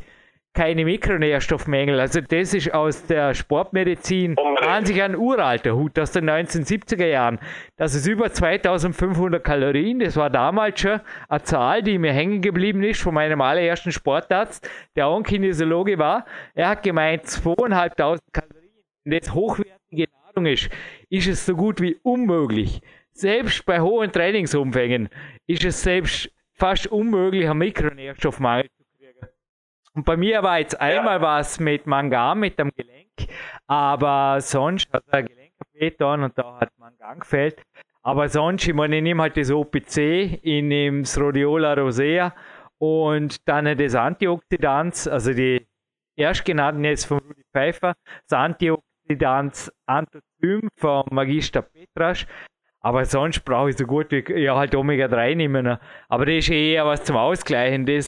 keine 0.58 0.86
Mikronährstoffmängel. 0.86 2.00
Also 2.00 2.20
das 2.20 2.56
ist 2.56 2.74
aus 2.74 3.06
der 3.06 3.36
Sportmedizin 3.36 4.36
an 4.62 4.88
sich 4.88 5.00
ein 5.04 5.16
uralter 5.16 5.76
Hut 5.76 6.00
aus 6.00 6.14
den 6.14 6.28
1970er 6.28 7.06
Jahren. 7.06 7.38
Das 7.76 7.94
ist 7.94 8.08
über 8.08 8.32
2500 8.32 9.44
Kalorien. 9.44 10.00
Das 10.00 10.16
war 10.16 10.32
damals 10.32 10.80
schon 10.80 11.00
eine 11.30 11.44
Zahl, 11.44 11.84
die 11.84 12.00
mir 12.00 12.12
hängen 12.12 12.42
geblieben 12.42 12.82
ist 12.82 13.02
von 13.02 13.14
meinem 13.14 13.40
allerersten 13.40 13.92
Sportarzt, 13.92 14.68
der 14.96 15.06
auch 15.06 15.18
ein 15.18 15.24
Kinesiologe 15.24 16.00
war. 16.00 16.26
Er 16.56 16.70
hat 16.70 16.82
gemeint, 16.82 17.28
2500 17.28 18.34
Kalorien. 18.34 18.84
Wenn 19.04 19.20
das 19.20 19.32
hochwertige 19.36 20.08
Nahrung 20.12 20.48
ist, 20.48 20.72
ist 21.12 21.28
es 21.28 21.46
so 21.46 21.56
gut 21.56 21.80
wie 21.82 21.98
unmöglich. 22.02 22.82
Selbst 23.12 23.64
bei 23.64 23.80
hohen 23.80 24.12
Trainingsumfängen 24.12 25.10
ist 25.46 25.64
es 25.64 25.84
selbst 25.84 26.32
fast 26.56 26.88
unmöglich, 26.88 27.48
einen 27.48 27.60
Mikronährstoffmangel 27.60 28.66
und 29.98 30.06
bei 30.06 30.16
mir 30.16 30.44
war 30.44 30.60
jetzt 30.60 30.80
einmal 30.80 31.16
ja. 31.16 31.22
was 31.24 31.60
mit 31.60 31.88
Mangan, 31.88 32.40
mit 32.40 32.60
dem 32.60 32.72
Gelenk, 32.76 33.28
aber 33.66 34.40
sonst 34.42 34.94
hat 34.94 35.04
er 35.08 35.24
Gelenk 35.24 35.54
getan 35.74 36.22
und 36.22 36.38
da 36.38 36.60
hat 36.60 36.70
Mangan 36.78 37.20
gefällt. 37.20 37.64
Aber 38.04 38.30
sonst, 38.30 38.68
ich 38.68 38.76
meine, 38.76 38.98
ich 38.98 39.02
nehme 39.02 39.24
halt 39.24 39.38
das 39.38 39.50
OPC, 39.50 39.98
ich 40.44 40.62
nehme 40.62 41.02
das 41.02 41.20
Rhodiola 41.20 41.74
rosea 41.74 42.36
und 42.78 43.48
dann 43.50 43.76
das 43.76 43.96
Antioxidant, 43.96 45.08
also 45.08 45.34
die 45.34 45.68
erstgenannten 46.16 46.84
jetzt 46.84 47.06
von 47.06 47.18
Rudi 47.18 47.44
Pfeiffer, 47.52 47.96
das 48.30 48.38
Antioxidant 48.38 49.74
Anthozym 49.88 50.70
von 50.76 51.06
Magister 51.10 51.64
Petrasch. 51.64 52.28
Aber 52.82 53.04
sonst 53.06 53.44
brauche 53.44 53.72
ich 53.72 53.78
so 53.78 53.88
gut 53.88 54.12
wie 54.12 54.24
ja, 54.40 54.56
halt 54.56 54.76
Omega-3 54.76 55.36
nehmen. 55.36 55.80
Aber 56.08 56.26
das 56.28 56.36
ist 56.36 56.50
eher 56.52 56.86
was 56.86 57.04
zum 57.04 57.18
Ausgleichen. 57.18 57.88
Das 57.88 58.08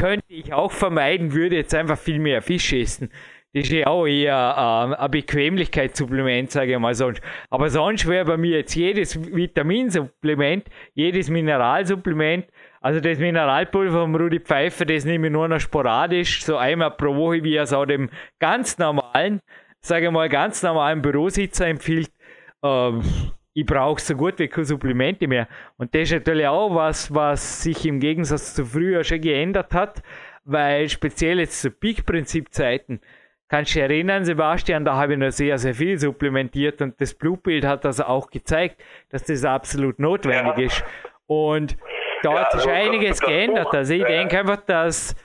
könnte 0.00 0.32
ich 0.32 0.54
auch 0.54 0.72
vermeiden, 0.72 1.34
würde 1.34 1.56
jetzt 1.56 1.74
einfach 1.74 1.98
viel 1.98 2.18
mehr 2.18 2.40
Fisch 2.40 2.72
essen. 2.72 3.10
Das 3.52 3.64
ist 3.64 3.72
ja 3.72 3.86
auch 3.88 4.06
eher 4.06 4.32
äh, 4.34 4.94
ein 4.94 5.10
Bequemlichkeitssupplement, 5.10 6.50
sage 6.50 6.72
ich 6.72 6.78
mal 6.78 6.94
sonst. 6.94 7.20
Aber 7.50 7.68
sonst 7.68 8.08
wäre 8.08 8.24
bei 8.24 8.36
mir 8.38 8.58
jetzt 8.58 8.74
jedes 8.74 9.20
Vitaminsupplement, 9.20 10.68
jedes 10.94 11.28
Mineralsupplement, 11.28 12.46
also 12.80 13.00
das 13.00 13.18
Mineralpulver 13.18 14.00
vom 14.00 14.14
Rudi 14.14 14.40
Pfeiffer, 14.40 14.86
das 14.86 15.04
nehme 15.04 15.26
ich 15.26 15.32
nur 15.34 15.48
noch 15.48 15.60
sporadisch, 15.60 16.44
so 16.44 16.56
einmal 16.56 16.92
pro 16.92 17.14
Woche, 17.14 17.44
wie 17.44 17.56
er 17.56 17.64
es 17.64 17.74
auch 17.74 17.84
dem 17.84 18.08
ganz 18.38 18.78
normalen, 18.78 19.40
sage 19.80 20.06
ich 20.06 20.12
mal, 20.12 20.30
ganz 20.30 20.62
normalen 20.62 21.02
Bürositzer 21.02 21.66
empfiehlt. 21.66 22.10
Ähm, 22.62 23.02
ich 23.52 23.66
brauche 23.66 24.00
so 24.00 24.14
gut 24.14 24.38
wie 24.38 24.48
keine 24.48 24.64
Supplemente 24.64 25.26
mehr. 25.26 25.48
Und 25.76 25.94
das 25.94 26.02
ist 26.02 26.12
natürlich 26.12 26.46
auch 26.46 26.74
was, 26.74 27.12
was 27.12 27.62
sich 27.62 27.84
im 27.86 28.00
Gegensatz 28.00 28.54
zu 28.54 28.64
früher 28.64 29.02
schon 29.04 29.20
geändert 29.20 29.74
hat, 29.74 30.02
weil 30.44 30.88
speziell 30.88 31.40
jetzt 31.40 31.60
zu 31.60 31.70
Peak-Prinzip-Zeiten, 31.70 33.00
kannst 33.48 33.74
du 33.74 33.74
dich 33.74 33.82
erinnern, 33.82 34.24
Sebastian, 34.24 34.84
da 34.84 34.94
habe 34.94 35.14
ich 35.14 35.18
noch 35.18 35.32
sehr, 35.32 35.58
sehr 35.58 35.74
viel 35.74 35.98
supplementiert 35.98 36.80
und 36.80 37.00
das 37.00 37.14
Blutbild 37.14 37.64
hat 37.64 37.84
also 37.84 38.04
auch 38.04 38.30
gezeigt, 38.30 38.80
dass 39.10 39.24
das 39.24 39.44
absolut 39.44 39.98
notwendig 39.98 40.56
ja. 40.56 40.64
ist. 40.64 40.84
Und 41.26 41.76
da 42.22 42.32
ja, 42.32 42.40
hat 42.40 42.52
sich 42.52 42.60
also, 42.60 42.70
einiges 42.70 43.20
geändert. 43.20 43.74
Also 43.74 43.94
ich 43.94 44.02
ja. 44.02 44.08
denke 44.08 44.38
einfach, 44.38 44.64
dass, 44.64 45.16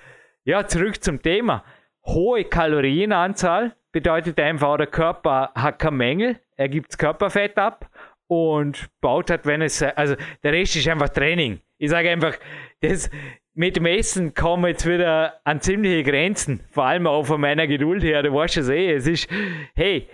ja, 0.44 0.66
zurück 0.66 1.04
zum 1.04 1.22
Thema. 1.22 1.64
Hohe 2.06 2.44
Kalorienanzahl 2.46 3.76
bedeutet 3.92 4.40
einfach, 4.40 4.78
der 4.78 4.88
Körper 4.88 5.52
hat 5.56 5.80
keine 5.80 5.96
Mängel, 5.96 6.40
er 6.58 6.70
gibt 6.70 6.98
Körperfett 6.98 7.58
ab 7.58 7.90
und 8.28 8.88
baut 9.02 9.30
hat, 9.30 9.46
wenn 9.46 9.62
es, 9.62 9.82
also 9.82 10.16
der 10.44 10.54
Rest 10.54 10.76
ist 10.76 10.88
einfach 10.88 11.10
Training. 11.10 11.60
Ich 11.78 11.90
sage 11.90 12.10
einfach, 12.10 12.36
das 12.82 13.10
mit 13.54 13.78
dem 13.78 13.86
Essen 13.86 14.34
kommen 14.34 14.66
jetzt 14.68 14.86
wieder 14.86 15.40
an 15.44 15.62
ziemliche 15.62 16.04
Grenzen, 16.04 16.62
vor 16.72 16.86
allem 16.86 17.08
auch 17.08 17.24
von 17.24 17.40
meiner 17.40 17.68
Geduld 17.68 18.04
her, 18.04 18.22
du 18.22 18.34
weißt 18.34 18.58
es 18.58 18.70
eh, 18.70 18.94
es 18.94 19.08
ist, 19.08 19.30
hey, 19.76 20.08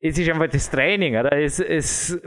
es 0.00 0.18
ist 0.18 0.28
einfach 0.28 0.48
das 0.48 0.70
Training, 0.70 1.16
oder? 1.16 1.32
Es, 1.32 1.58
es, 1.58 2.20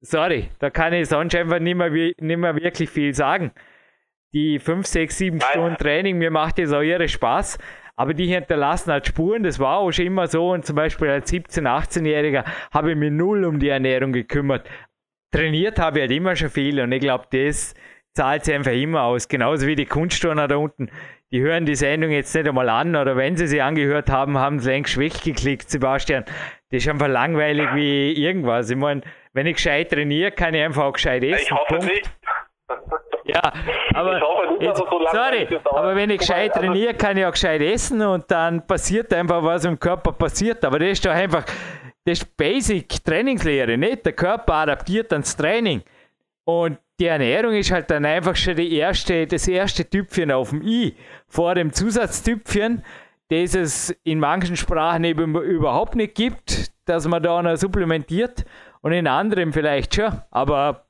sorry, 0.00 0.48
da 0.58 0.70
kann 0.70 0.92
ich 0.92 1.08
sonst 1.08 1.34
einfach 1.34 1.60
nicht 1.60 1.76
mehr, 1.76 1.90
nicht 1.90 2.20
mehr 2.20 2.56
wirklich 2.56 2.90
viel 2.90 3.14
sagen. 3.14 3.52
Die 4.32 4.58
5, 4.58 4.86
6, 4.86 5.18
7 5.18 5.40
Stunden 5.40 5.76
Training, 5.76 6.18
mir 6.18 6.30
macht 6.30 6.58
das 6.58 6.72
auch 6.72 6.82
ihre 6.82 7.08
Spaß 7.08 7.58
aber 8.00 8.14
die 8.14 8.28
hinterlassen 8.28 8.92
halt 8.92 9.06
Spuren. 9.06 9.42
Das 9.42 9.58
war 9.58 9.76
auch 9.76 9.92
schon 9.92 10.06
immer 10.06 10.26
so. 10.26 10.52
Und 10.52 10.64
zum 10.64 10.74
Beispiel 10.74 11.10
als 11.10 11.30
17-, 11.30 11.66
18-Jähriger 11.66 12.46
habe 12.72 12.92
ich 12.92 12.96
mich 12.96 13.12
null 13.12 13.44
um 13.44 13.58
die 13.58 13.68
Ernährung 13.68 14.14
gekümmert. 14.14 14.66
Trainiert 15.30 15.78
habe 15.78 15.98
ich 15.98 16.02
halt 16.04 16.12
immer 16.12 16.34
schon 16.34 16.48
viel 16.48 16.80
und 16.80 16.90
ich 16.92 17.00
glaube, 17.02 17.26
das 17.30 17.74
zahlt 18.14 18.46
sich 18.46 18.54
einfach 18.54 18.72
immer 18.72 19.02
aus. 19.02 19.28
Genauso 19.28 19.66
wie 19.66 19.76
die 19.76 19.84
Kunstturner 19.84 20.48
da 20.48 20.56
unten. 20.56 20.90
Die 21.30 21.42
hören 21.42 21.66
die 21.66 21.74
Sendung 21.74 22.10
jetzt 22.10 22.34
nicht 22.34 22.48
einmal 22.48 22.70
an 22.70 22.96
oder 22.96 23.18
wenn 23.18 23.36
sie 23.36 23.46
sie 23.46 23.60
angehört 23.60 24.08
haben, 24.08 24.38
haben 24.38 24.60
sie 24.60 24.70
längst 24.70 24.96
weggeklickt, 24.96 25.68
Sebastian. 25.68 26.24
Das 26.70 26.82
ist 26.82 26.88
einfach 26.88 27.06
langweilig 27.06 27.68
wie 27.74 28.12
irgendwas. 28.12 28.70
Ich 28.70 28.78
meine, 28.78 29.02
wenn 29.34 29.46
ich 29.46 29.56
gescheit 29.56 29.90
trainiere, 29.90 30.32
kann 30.32 30.54
ich 30.54 30.62
einfach 30.62 30.84
auch 30.84 30.94
gescheit 30.94 31.22
essen. 31.22 31.42
Ich 31.42 31.52
hoffe 31.52 31.74
Punkt. 31.74 31.84
nicht. 31.84 32.10
Ja, 33.34 33.52
aber, 33.94 34.14
nicht, 34.50 34.62
jetzt, 34.62 34.78
so 34.78 34.86
sorry, 35.12 35.48
aber 35.64 35.94
wenn 35.94 36.10
ich 36.10 36.18
gescheit 36.18 36.52
trainiere, 36.52 36.94
kann 36.94 37.16
ich 37.16 37.24
auch 37.24 37.32
gescheit 37.32 37.60
essen 37.60 38.02
und 38.02 38.30
dann 38.30 38.66
passiert 38.66 39.12
einfach, 39.12 39.42
was 39.42 39.64
im 39.64 39.78
Körper 39.78 40.12
passiert. 40.12 40.64
Aber 40.64 40.78
das 40.78 40.90
ist 40.90 41.06
doch 41.06 41.12
einfach, 41.12 41.44
das 42.04 42.18
ist 42.18 42.36
Basic 42.36 43.04
Trainingslehre, 43.04 43.76
nicht? 43.78 44.04
Der 44.06 44.12
Körper 44.12 44.54
adaptiert 44.54 45.12
ans 45.12 45.36
Training. 45.36 45.82
Und 46.44 46.78
die 46.98 47.06
Ernährung 47.06 47.54
ist 47.54 47.70
halt 47.70 47.90
dann 47.90 48.04
einfach 48.04 48.36
schon 48.36 48.56
die 48.56 48.76
erste, 48.76 49.26
das 49.26 49.48
erste 49.48 49.88
Tüpfchen 49.88 50.30
auf 50.30 50.50
dem 50.50 50.62
I. 50.62 50.96
Vor 51.28 51.54
dem 51.54 51.72
Zusatztüpfchen, 51.72 52.84
das 53.28 53.54
es 53.54 53.90
in 54.02 54.18
manchen 54.18 54.56
Sprachen 54.56 55.04
eben 55.04 55.34
überhaupt 55.36 55.94
nicht 55.94 56.14
gibt, 56.14 56.72
dass 56.86 57.06
man 57.06 57.22
da 57.22 57.42
noch 57.42 57.56
supplementiert 57.56 58.44
und 58.82 58.92
in 58.92 59.06
anderen 59.06 59.52
vielleicht 59.52 59.94
schon. 59.94 60.20
Aber 60.30 60.84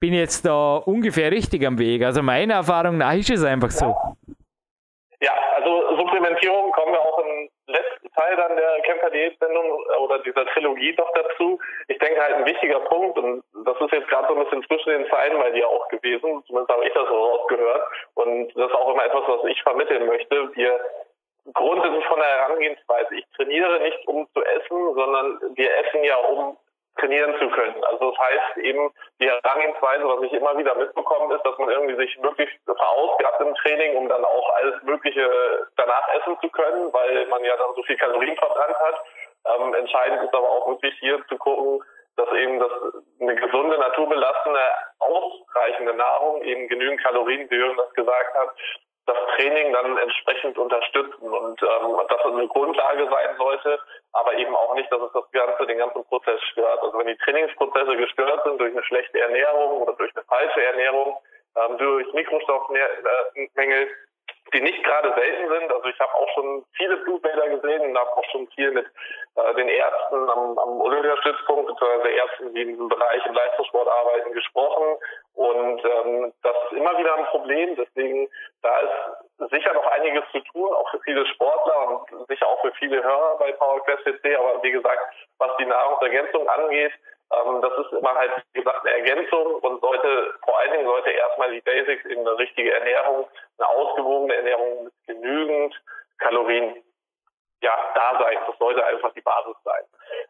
bin 0.00 0.14
jetzt 0.14 0.44
da 0.44 0.76
ungefähr 0.76 1.30
richtig 1.30 1.66
am 1.66 1.78
Weg. 1.78 2.04
Also 2.04 2.22
meiner 2.22 2.54
Erfahrung 2.54 2.98
nach 2.98 3.14
ist 3.14 3.30
es 3.30 3.44
einfach 3.44 3.70
so. 3.70 3.94
Ja, 5.20 5.32
also 5.56 5.96
Supplementierung 5.96 6.72
kommen 6.72 6.92
wir 6.92 7.00
auch 7.00 7.18
im 7.20 7.48
letzten 7.68 8.12
Teil 8.12 8.36
dann 8.36 8.56
der 8.56 8.80
Kämpfer-Diät-Sendung 8.82 9.82
oder 10.04 10.18
dieser 10.20 10.46
Trilogie 10.46 10.94
noch 10.98 11.10
dazu. 11.14 11.58
Ich 11.88 11.98
denke 11.98 12.20
halt 12.20 12.34
ein 12.34 12.46
wichtiger 12.46 12.80
Punkt, 12.80 13.18
und 13.18 13.42
das 13.64 13.80
ist 13.80 13.92
jetzt 13.92 14.08
gerade 14.08 14.28
so 14.28 14.34
ein 14.34 14.44
bisschen 14.44 14.62
zwischen 14.64 14.90
den 14.90 15.10
Zeilen 15.10 15.38
bei 15.38 15.50
dir 15.50 15.68
auch 15.68 15.88
gewesen, 15.88 16.44
zumindest 16.46 16.70
habe 16.70 16.86
ich 16.86 16.92
das 16.92 17.08
so 17.08 17.14
rausgehört, 17.14 17.82
und 18.14 18.48
das 18.54 18.66
ist 18.66 18.74
auch 18.74 18.92
immer 18.92 19.04
etwas, 19.04 19.24
was 19.26 19.50
ich 19.50 19.62
vermitteln 19.62 20.06
möchte. 20.06 20.54
Wir 20.54 20.78
grundsätzlich 21.54 22.04
von 22.06 22.18
der 22.18 22.28
Herangehensweise, 22.28 23.14
ich 23.14 23.24
trainiere 23.36 23.80
nicht 23.80 24.06
um 24.06 24.26
zu 24.34 24.42
essen, 24.44 24.94
sondern 24.94 25.40
wir 25.54 25.70
essen 25.78 26.04
ja 26.04 26.16
um 26.16 26.56
trainieren 26.98 27.34
zu 27.38 27.48
können. 27.50 27.82
Also 27.84 28.10
das 28.10 28.18
heißt 28.18 28.58
eben, 28.58 28.90
die 29.20 29.28
Herangehensweise, 29.28 30.08
was 30.08 30.22
ich 30.22 30.32
immer 30.32 30.56
wieder 30.56 30.74
mitbekommen 30.74 31.30
ist, 31.32 31.44
dass 31.44 31.58
man 31.58 31.70
irgendwie 31.70 31.96
sich 31.96 32.22
wirklich 32.22 32.50
verausgabt 32.64 33.40
im 33.40 33.54
Training, 33.56 33.96
um 33.96 34.08
dann 34.08 34.24
auch 34.24 34.50
alles 34.56 34.82
Mögliche 34.82 35.28
danach 35.76 36.08
essen 36.14 36.36
zu 36.40 36.48
können, 36.50 36.92
weil 36.92 37.26
man 37.26 37.44
ja 37.44 37.56
dann 37.56 37.74
so 37.74 37.82
viel 37.82 37.96
Kalorien 37.96 38.36
verbrannt 38.36 38.76
hat. 38.78 39.04
Ähm, 39.46 39.74
entscheidend 39.74 40.22
ist 40.22 40.34
aber 40.34 40.48
auch 40.48 40.68
wirklich 40.68 40.94
hier 40.98 41.24
zu 41.28 41.36
gucken, 41.36 41.82
dass 42.16 42.32
eben 42.32 42.58
das 42.58 42.72
eine 43.20 43.34
gesunde, 43.34 43.78
naturbelassene, 43.78 44.60
ausreichende 45.00 45.94
Nahrung, 45.94 46.42
eben 46.42 46.66
genügend 46.68 47.02
Kalorien, 47.02 47.48
wie 47.50 47.54
Jürgen 47.56 47.76
das 47.76 47.92
gesagt 47.92 48.34
hat, 48.34 48.50
das 49.06 49.16
Training 49.36 49.72
dann 49.72 49.96
entsprechend 49.98 50.58
unterstützen 50.58 51.28
und 51.28 51.62
ähm, 51.62 51.96
dass 52.08 52.20
es 52.20 52.32
eine 52.32 52.48
Grundlage 52.48 53.08
sein 53.08 53.36
sollte, 53.38 53.78
aber 54.12 54.34
eben 54.34 54.54
auch 54.54 54.74
nicht, 54.74 54.90
dass 54.90 55.00
es 55.00 55.12
das 55.12 55.30
Ganze, 55.30 55.66
den 55.66 55.78
ganzen 55.78 56.04
Prozess 56.04 56.40
stört. 56.50 56.82
Also 56.82 56.98
wenn 56.98 57.06
die 57.06 57.16
Trainingsprozesse 57.16 57.96
gestört 57.96 58.42
sind 58.44 58.60
durch 58.60 58.72
eine 58.72 58.82
schlechte 58.84 59.20
Ernährung 59.20 59.82
oder 59.82 59.92
durch 59.94 60.14
eine 60.16 60.24
falsche 60.24 60.62
Ernährung, 60.62 61.16
ähm, 61.56 61.78
durch 61.78 62.12
Mikrostoffmängel 62.12 63.88
die 64.54 64.60
nicht 64.60 64.82
gerade 64.84 65.12
selten 65.14 65.48
sind. 65.48 65.72
Also 65.72 65.88
ich 65.88 65.98
habe 65.98 66.14
auch 66.14 66.28
schon 66.34 66.64
viele 66.76 66.96
Blutbilder 66.98 67.48
gesehen 67.48 67.82
und 67.82 67.98
habe 67.98 68.16
auch 68.16 68.24
schon 68.30 68.46
viel 68.48 68.70
mit 68.70 68.86
äh, 69.36 69.54
den 69.54 69.68
Ärzten 69.68 70.30
am, 70.30 70.58
am 70.58 70.80
Olympiastützpunkt 70.80 71.66
bzw. 71.66 72.16
Ärzten, 72.16 72.54
die 72.54 72.62
in 72.62 72.68
diesem 72.68 72.88
Bereich 72.88 73.24
im 73.26 73.34
Leistungssport 73.34 73.88
arbeiten, 73.88 74.32
gesprochen. 74.32 74.96
Und 75.34 75.84
ähm, 75.84 76.32
das 76.42 76.56
ist 76.64 76.78
immer 76.78 76.96
wieder 76.98 77.16
ein 77.16 77.26
Problem. 77.26 77.76
Deswegen, 77.76 78.28
da 78.62 78.78
ist 78.78 79.50
sicher 79.50 79.74
noch 79.74 79.86
einiges 79.88 80.24
zu 80.32 80.40
tun, 80.40 80.72
auch 80.72 80.90
für 80.90 81.00
viele 81.00 81.26
Sportler 81.26 81.88
und 81.88 82.28
sicher 82.28 82.46
auch 82.46 82.60
für 82.62 82.72
viele 82.72 83.02
Hörer 83.02 83.36
bei 83.38 83.52
PowerQuest 83.52 84.04
CC. 84.04 84.36
Aber 84.36 84.62
wie 84.62 84.70
gesagt, 84.70 85.00
was 85.38 85.50
die 85.58 85.66
Nahrungsergänzung 85.66 86.48
angeht, 86.48 86.92
ähm, 87.32 87.60
das 87.60 87.72
ist 87.84 87.92
immer 87.92 88.14
halt, 88.14 88.30
wie 88.52 88.60
gesagt, 88.60 88.86
eine 88.86 88.96
Ergänzung 88.98 89.56
und 89.56 89.80
sollte, 89.80 90.34
vor 90.44 90.58
allen 90.60 90.72
Dingen 90.72 90.86
sollte 90.86 91.10
erstmal 91.10 91.50
die 91.50 91.60
Basics 91.60 92.04
in 92.04 92.20
eine 92.20 92.38
richtige 92.38 92.72
Ernährung, 92.72 93.26
eine 93.58 93.68
ausgewogene 93.68 94.34
Ernährung 94.34 94.84
mit 94.84 94.92
genügend 95.06 95.74
Kalorien 96.18 96.82
ja, 97.62 97.72
da 97.94 98.18
sein. 98.20 98.36
Das 98.46 98.58
sollte 98.58 98.84
einfach 98.84 99.12
die 99.14 99.22
Basis 99.22 99.56
sein. 99.64 99.82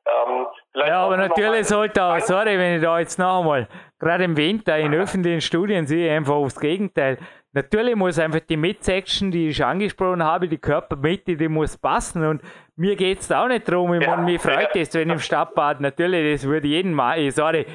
Ähm, 0.06 0.46
ja, 0.74 1.04
aber 1.04 1.16
natürlich 1.16 1.66
sollte 1.66 2.02
auch, 2.02 2.18
sorry, 2.20 2.58
wenn 2.58 2.76
ich 2.76 2.82
da 2.82 2.98
jetzt 2.98 3.18
noch 3.18 3.40
einmal, 3.40 3.68
gerade 3.98 4.24
im 4.24 4.36
Winter 4.36 4.78
in 4.78 4.94
öffentlichen 5.02 5.40
Studien 5.40 5.86
sehe 5.86 6.06
ich 6.06 6.12
einfach 6.12 6.34
aufs 6.34 6.58
Gegenteil. 6.58 7.18
Natürlich 7.52 7.96
muss 7.96 8.18
einfach 8.18 8.40
die 8.40 8.56
Midsection, 8.56 9.30
die 9.30 9.48
ich 9.48 9.64
angesprochen 9.64 10.22
habe, 10.22 10.46
die 10.46 10.58
Körpermitte, 10.58 11.36
die 11.36 11.48
muss 11.48 11.76
passen. 11.78 12.26
Und 12.26 12.42
mir 12.76 12.94
geht 12.96 13.20
es 13.20 13.32
auch 13.32 13.48
nicht 13.48 13.68
darum, 13.68 13.94
ich 13.94 14.02
ja. 14.02 14.10
meine, 14.10 14.22
mir 14.22 14.38
freut 14.38 14.74
es, 14.74 14.94
wenn 14.94 15.08
ich 15.08 15.14
im 15.14 15.20
Stadtbad, 15.20 15.80
natürlich, 15.80 16.40
das 16.40 16.48
würde 16.48 16.68
jeden 16.68 16.92
mal, 16.92 17.30
sorry, 17.30 17.66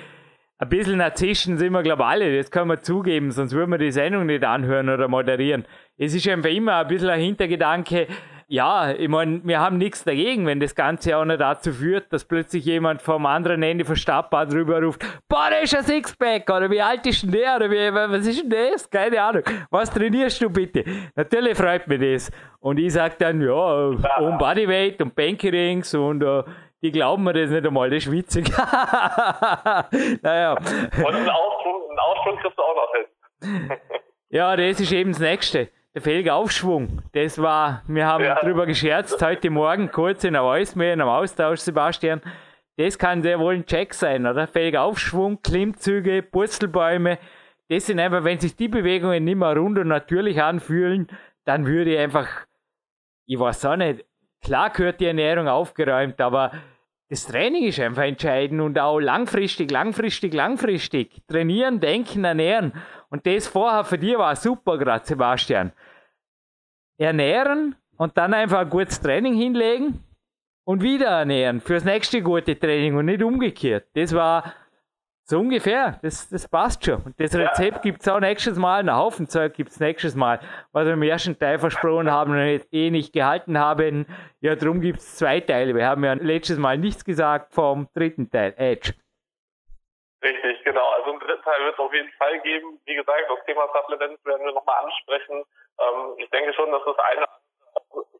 ein 0.59 0.69
bisschen 0.69 0.99
Narzissten 0.99 1.57
sind 1.57 1.73
wir, 1.73 1.81
glaube 1.81 2.03
ich, 2.03 2.07
alle, 2.07 2.37
das 2.37 2.51
können 2.51 2.69
wir 2.69 2.81
zugeben, 2.81 3.31
sonst 3.31 3.53
würden 3.53 3.71
wir 3.71 3.79
die 3.79 3.91
Sendung 3.91 4.27
nicht 4.27 4.43
anhören 4.43 4.89
oder 4.89 5.07
moderieren. 5.07 5.65
Es 5.97 6.13
ist 6.13 6.27
einfach 6.27 6.51
immer 6.51 6.77
ein 6.77 6.87
bisschen 6.87 7.09
ein 7.09 7.19
Hintergedanke, 7.19 8.07
ja, 8.51 8.91
ich 8.91 9.07
meine, 9.07 9.39
wir 9.45 9.61
haben 9.61 9.77
nichts 9.77 10.03
dagegen, 10.03 10.45
wenn 10.45 10.59
das 10.59 10.75
Ganze 10.75 11.15
auch 11.15 11.23
noch 11.23 11.37
dazu 11.37 11.71
führt, 11.71 12.11
dass 12.11 12.25
plötzlich 12.25 12.65
jemand 12.65 13.01
vom 13.01 13.25
anderen 13.25 13.63
Ende 13.63 13.85
von 13.85 13.95
Stadtbad 13.95 14.51
drüber 14.51 14.83
ruft, 14.83 15.05
boah, 15.29 15.47
der 15.49 15.61
ist 15.61 15.73
ein 15.73 15.85
Sixpack, 15.85 16.49
oder 16.49 16.69
wie 16.69 16.81
alt 16.81 17.05
ist 17.07 17.23
denn 17.23 17.31
der, 17.31 17.55
oder 17.55 17.71
wie, 17.71 17.93
was 17.93 18.27
ist 18.27 18.41
denn 18.41 18.49
das? 18.49 18.89
Keine 18.89 19.21
Ahnung. 19.23 19.43
Was 19.69 19.89
trainierst 19.89 20.41
du 20.41 20.49
bitte? 20.49 20.83
Natürlich 21.15 21.57
freut 21.57 21.87
mich 21.87 22.01
das. 22.01 22.29
Und 22.59 22.77
ich 22.77 22.91
sage 22.91 23.15
dann, 23.19 23.39
ja, 23.39 23.85
um 24.19 24.37
Bodyweight 24.37 25.01
und 25.01 25.15
Bankerings 25.15 25.93
und 25.93 26.21
uh, 26.21 26.43
die 26.81 26.91
glauben 26.91 27.23
mir 27.23 27.31
das 27.31 27.51
nicht 27.51 27.65
einmal, 27.65 27.89
das 27.89 28.05
ist 28.05 28.11
witzig. 28.11 28.49
naja. 30.21 30.57
Und 30.57 31.15
einen 31.15 31.29
Ausflug, 31.29 31.89
einen 31.89 31.99
Ausflug 31.99 32.39
kriegst 32.41 32.57
du 32.57 32.63
auch 32.63 32.75
noch 32.75 32.93
hin. 32.97 33.77
ja, 34.29 34.57
das 34.57 34.81
ist 34.81 34.91
eben 34.91 35.13
das 35.13 35.21
Nächste 35.21 35.69
der 35.93 36.01
Felgaufschwung, 36.01 37.01
das 37.11 37.41
war, 37.41 37.83
wir 37.87 38.05
haben 38.05 38.23
ja. 38.23 38.35
drüber 38.35 38.65
gescherzt 38.65 39.21
heute 39.21 39.49
Morgen 39.49 39.91
kurz 39.91 40.23
in 40.23 40.33
der 40.33 40.43
Voicemail, 40.43 40.93
in 40.93 41.01
einem 41.01 41.09
Austausch, 41.09 41.59
Sebastian. 41.59 42.21
Das 42.77 42.97
kann 42.97 43.21
sehr 43.21 43.39
wohl 43.39 43.55
ein 43.55 43.65
Check 43.65 43.93
sein, 43.93 44.25
oder? 44.25 44.47
Felgaufschwung, 44.47 45.41
Klimmzüge, 45.41 46.23
Purzelbäume. 46.23 47.19
Das 47.67 47.87
sind 47.87 47.99
einfach, 47.99 48.23
wenn 48.23 48.39
sich 48.39 48.55
die 48.55 48.69
Bewegungen 48.69 49.25
nicht 49.25 49.35
mehr 49.35 49.55
rund 49.55 49.77
und 49.77 49.89
natürlich 49.89 50.41
anfühlen, 50.41 51.07
dann 51.43 51.65
würde 51.65 51.93
ich 51.93 51.99
einfach, 51.99 52.27
ich 53.25 53.37
weiß 53.37 53.65
auch 53.65 53.75
nicht, 53.75 54.05
klar 54.41 54.69
gehört 54.69 55.01
die 55.01 55.07
Ernährung 55.07 55.49
aufgeräumt, 55.49 56.21
aber 56.21 56.51
das 57.11 57.25
Training 57.25 57.65
ist 57.65 57.77
einfach 57.81 58.03
entscheidend 58.03 58.61
und 58.61 58.79
auch 58.79 58.97
langfristig, 58.97 59.69
langfristig, 59.69 60.33
langfristig. 60.33 61.21
Trainieren, 61.27 61.81
denken, 61.81 62.23
ernähren. 62.23 62.71
Und 63.09 63.27
das 63.27 63.47
vorher 63.47 63.83
für 63.83 63.97
dich 63.97 64.17
war 64.17 64.33
super 64.37 64.77
gerade, 64.77 65.05
Sebastian. 65.05 65.73
Ernähren 66.97 67.75
und 67.97 68.17
dann 68.17 68.33
einfach 68.33 68.59
ein 68.59 68.69
gutes 68.69 69.01
Training 69.01 69.33
hinlegen 69.33 70.01
und 70.63 70.81
wieder 70.81 71.07
ernähren 71.07 71.59
fürs 71.59 71.83
nächste 71.83 72.21
gute 72.21 72.57
Training 72.57 72.95
und 72.95 73.07
nicht 73.07 73.21
umgekehrt. 73.21 73.87
Das 73.93 74.15
war 74.15 74.53
so 75.31 75.39
ungefähr, 75.39 75.97
das, 76.03 76.29
das 76.29 76.47
passt 76.47 76.85
schon. 76.85 77.01
Und 77.03 77.19
das 77.19 77.33
Rezept 77.33 77.77
ja. 77.77 77.81
gibt 77.81 78.01
es 78.01 78.07
auch 78.09 78.19
nächstes 78.19 78.57
Mal, 78.57 78.81
einen 78.81 78.95
Haufen 78.95 79.27
Zeug 79.27 79.53
gibt 79.53 79.71
es 79.71 79.79
nächstes 79.79 80.13
Mal, 80.13 80.39
was 80.73 80.85
wir 80.85 80.93
im 80.93 81.03
ersten 81.03 81.39
Teil 81.39 81.57
versprochen 81.57 82.11
haben 82.11 82.31
und 82.31 82.67
eh 82.73 82.91
nicht 82.91 83.13
gehalten 83.13 83.57
haben. 83.57 84.05
Ja, 84.41 84.55
darum 84.55 84.81
gibt 84.81 84.99
es 84.99 85.15
zwei 85.15 85.39
Teile. 85.39 85.73
Wir 85.73 85.87
haben 85.87 86.03
ja 86.03 86.13
letztes 86.13 86.57
Mal 86.57 86.77
nichts 86.77 87.05
gesagt 87.05 87.53
vom 87.53 87.87
dritten 87.95 88.29
Teil, 88.29 88.53
Edge. 88.57 88.93
Richtig, 90.21 90.63
genau. 90.65 90.87
Also 90.97 91.11
einen 91.11 91.19
dritten 91.21 91.43
Teil 91.43 91.63
wird 91.63 91.73
es 91.73 91.79
auf 91.79 91.93
jeden 91.93 92.11
Fall 92.11 92.39
geben. 92.41 92.79
Wie 92.85 92.95
gesagt, 92.95 93.23
das 93.29 93.45
Thema 93.45 93.67
Supplements 93.73 94.25
werden 94.25 94.45
wir 94.45 94.51
nochmal 94.51 94.83
ansprechen. 94.83 95.43
Ähm, 95.79 96.13
ich 96.17 96.29
denke 96.29 96.53
schon, 96.53 96.71
dass 96.71 96.83
das 96.83 96.97
eine 96.99 97.25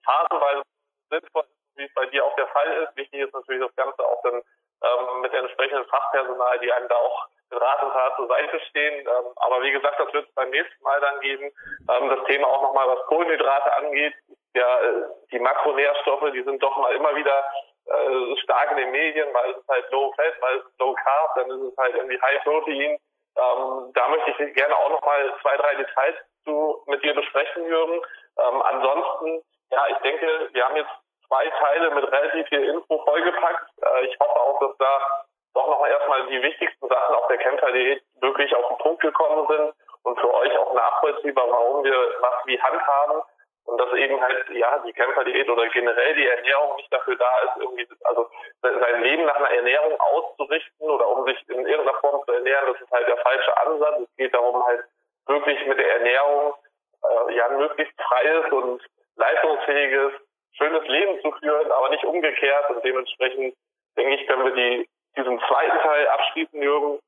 phasenweise 0.06 0.64
sinnvoll 1.10 1.44
ist, 1.44 1.78
wie 1.78 1.84
es 1.84 1.94
bei 1.94 2.06
dir 2.06 2.24
auch 2.24 2.36
der 2.38 2.48
Fall 2.48 2.84
ist. 2.84 2.96
Wichtig 2.96 3.20
ist 3.20 3.34
natürlich 3.34 3.62
das 3.62 3.76
Ganze 3.76 4.02
auch 4.02 4.24
dann 4.24 4.42
ähm, 4.84 5.22
mit 5.22 5.34
entsprechendem 5.34 5.88
Fachpersonal, 5.88 6.60
die 6.60 6.72
einem 6.72 6.88
da 6.88 6.96
auch 6.96 7.28
Rat 7.52 7.84
und 7.84 7.92
Tat 7.92 8.16
zur 8.16 8.28
Seite 8.28 8.60
stehen. 8.70 9.00
Ähm, 9.00 9.26
aber 9.36 9.62
wie 9.62 9.72
gesagt, 9.72 10.00
das 10.00 10.14
wird 10.14 10.28
es 10.28 10.36
beim 10.36 10.50
nächsten 10.50 10.84
Mal 10.84 11.00
dann 11.02 11.20
geben. 11.20 11.52
Ähm, 11.90 12.10
das 12.10 12.24
Thema 12.26 12.48
auch 12.48 12.62
nochmal, 12.62 12.88
was 12.88 13.06
Kohlenhydrate 13.08 13.78
angeht. 13.78 14.14
Ja, 14.54 14.80
äh, 14.82 15.04
die 15.32 15.40
Makronährstoffe, 15.40 16.32
die 16.34 16.44
sind 16.44 16.62
doch 16.64 16.76
mal 16.78 16.94
immer 16.94 17.16
wieder 17.16 17.44
äh, 17.86 18.38
stark 18.44 18.72
in 18.72 18.78
den 18.78 18.92
Medien, 18.92 19.28
es 19.50 19.58
ist 19.58 19.68
halt 19.68 19.92
Low 19.92 20.14
Fat, 20.16 20.34
es 20.56 20.66
ist 20.66 20.80
Low 20.80 20.94
Carb, 20.94 21.36
dann 21.36 21.50
ist 21.52 21.72
es 21.72 21.78
halt 21.78 21.96
irgendwie 21.96 22.22
High 22.22 22.44
Protein. 22.44 22.98
Ähm, 23.38 23.92
da 23.94 24.08
möchte 24.10 24.32
ich 24.32 24.54
gerne 24.54 24.76
auch 24.76 24.90
nochmal 24.90 25.34
zwei, 25.42 25.56
drei 25.58 25.76
Details 25.76 26.16
zu 26.44 26.84
mit 26.88 27.04
dir 27.04 27.14
besprechen, 27.14 27.66
Jürgen. 27.66 28.02
Ähm, 28.38 28.62
ansonsten, 28.62 29.42
ja, 29.72 29.86
ich 29.90 29.98
denke, 29.98 30.50
wir 30.52 30.66
haben 30.66 30.76
jetzt 30.76 30.92
zwei 31.32 31.50
Teile 31.50 31.92
mit 31.92 32.12
relativ 32.12 32.48
viel 32.50 32.64
Info 32.66 33.04
vollgepackt. 33.06 33.70
Äh, 33.82 34.06
ich 34.06 34.20
hoffe 34.20 34.40
auch, 34.40 34.60
dass 34.60 34.78
da 34.78 35.24
doch 35.54 35.68
noch 35.68 35.88
erstmal 35.88 36.28
die 36.28 36.42
wichtigsten 36.42 36.88
Sachen 36.88 37.16
auf 37.16 37.28
der 37.28 37.38
Kämpfer.de 37.38 38.02
wirklich 38.20 38.56
auf 38.56 38.68
den 38.68 38.78
Punkt 38.78 39.02
gekommen 39.02 39.48
sind 39.48 39.74
und 40.04 40.20
für 40.20 40.34
euch 40.34 40.58
auch 40.58 40.74
nachvollziehbar, 40.74 41.50
warum 41.50 41.84
wir 41.84 41.96
was 42.20 42.46
wie 42.46 42.62
handhaben 42.62 43.22
und 43.66 43.80
dass 43.80 43.94
eben 43.94 44.20
halt, 44.20 44.50
ja, 44.50 44.80
die 44.86 44.94
Kämpferdiät 44.94 45.50
oder 45.50 45.68
generell 45.70 46.16
die 46.16 46.28
Ernährung 46.28 46.76
nicht 46.76 46.92
dafür 46.92 47.16
da 47.16 47.40
ist, 47.46 47.58
irgendwie, 47.62 47.88
also 48.04 48.30
sein 48.62 49.04
Leben 49.04 49.26
nach 49.26 49.36
einer 49.36 49.52
Ernährung 49.52 50.00
auszurichten 50.00 50.90
oder 50.90 51.08
um 51.08 51.26
sich 51.26 51.38
in 51.50 51.66
irgendeiner 51.66 52.00
Form 52.00 52.24
zu 52.26 52.34
ernähren, 52.34 52.74
das 52.74 52.82
ist 52.82 52.92
halt 52.92 53.08
der 53.08 53.18
falsche 53.18 53.58
Ansatz. 53.58 54.02
Es 54.02 54.16
geht 54.18 54.34
darum 54.34 54.66
halt 54.66 54.84
wirklich 55.28 55.66
mit 55.68 55.78
der 55.78 55.94
Ernährung, 55.96 56.56
äh, 57.04 57.36
ja, 57.36 57.50
möglichst 57.50 58.02
freies 58.02 58.52
und 58.52 58.82
leistungsfähiges, 59.16 60.14
schönes 60.62 60.88
Leben 60.88 61.20
zu 61.22 61.32
führen, 61.40 61.72
aber 61.72 61.90
nicht 61.90 62.06
umgekehrt 62.06 62.70
und 62.70 62.84
dementsprechend, 62.86 63.56
denke 63.98 64.16
ich, 64.16 64.28
können 64.28 64.46
wir 64.46 64.54
die, 64.54 64.90
diesen 65.18 65.40
zweiten 65.48 65.78
Teil 65.80 66.08
abschließen, 66.08 66.62
Jürgen. 66.62 67.00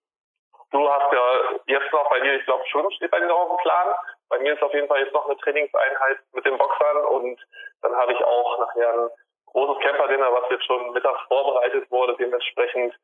Du 0.71 0.89
hast 0.89 1.13
ja 1.13 1.59
jetzt 1.67 1.91
noch 1.93 2.09
bei 2.09 2.19
dir, 2.19 2.33
ich 2.33 2.45
glaube, 2.45 2.65
Schwimmen 2.67 2.91
steht 2.93 3.11
bei 3.11 3.19
dir 3.19 3.27
noch 3.27 3.41
auf 3.41 3.57
dem 3.57 3.63
Plan. 3.63 3.87
Bei 4.29 4.39
mir 4.39 4.53
ist 4.53 4.63
auf 4.63 4.73
jeden 4.73 4.87
Fall 4.87 5.01
jetzt 5.01 5.13
noch 5.13 5.25
eine 5.27 5.37
Trainingseinheit 5.37 6.17
mit 6.33 6.45
den 6.45 6.57
Boxern 6.57 7.05
und 7.05 7.39
dann 7.83 7.95
habe 7.95 8.13
ich 8.13 8.23
auch 8.23 8.59
nachher 8.59 8.93
ein 8.93 9.09
großes 9.45 9.83
Camper-Dinner, 9.83 10.33
was 10.33 10.49
jetzt 10.49 10.65
schon 10.65 10.91
mittags 10.93 11.21
vorbereitet 11.27 11.89
wurde. 11.91 12.15
Dementsprechend 12.17 12.95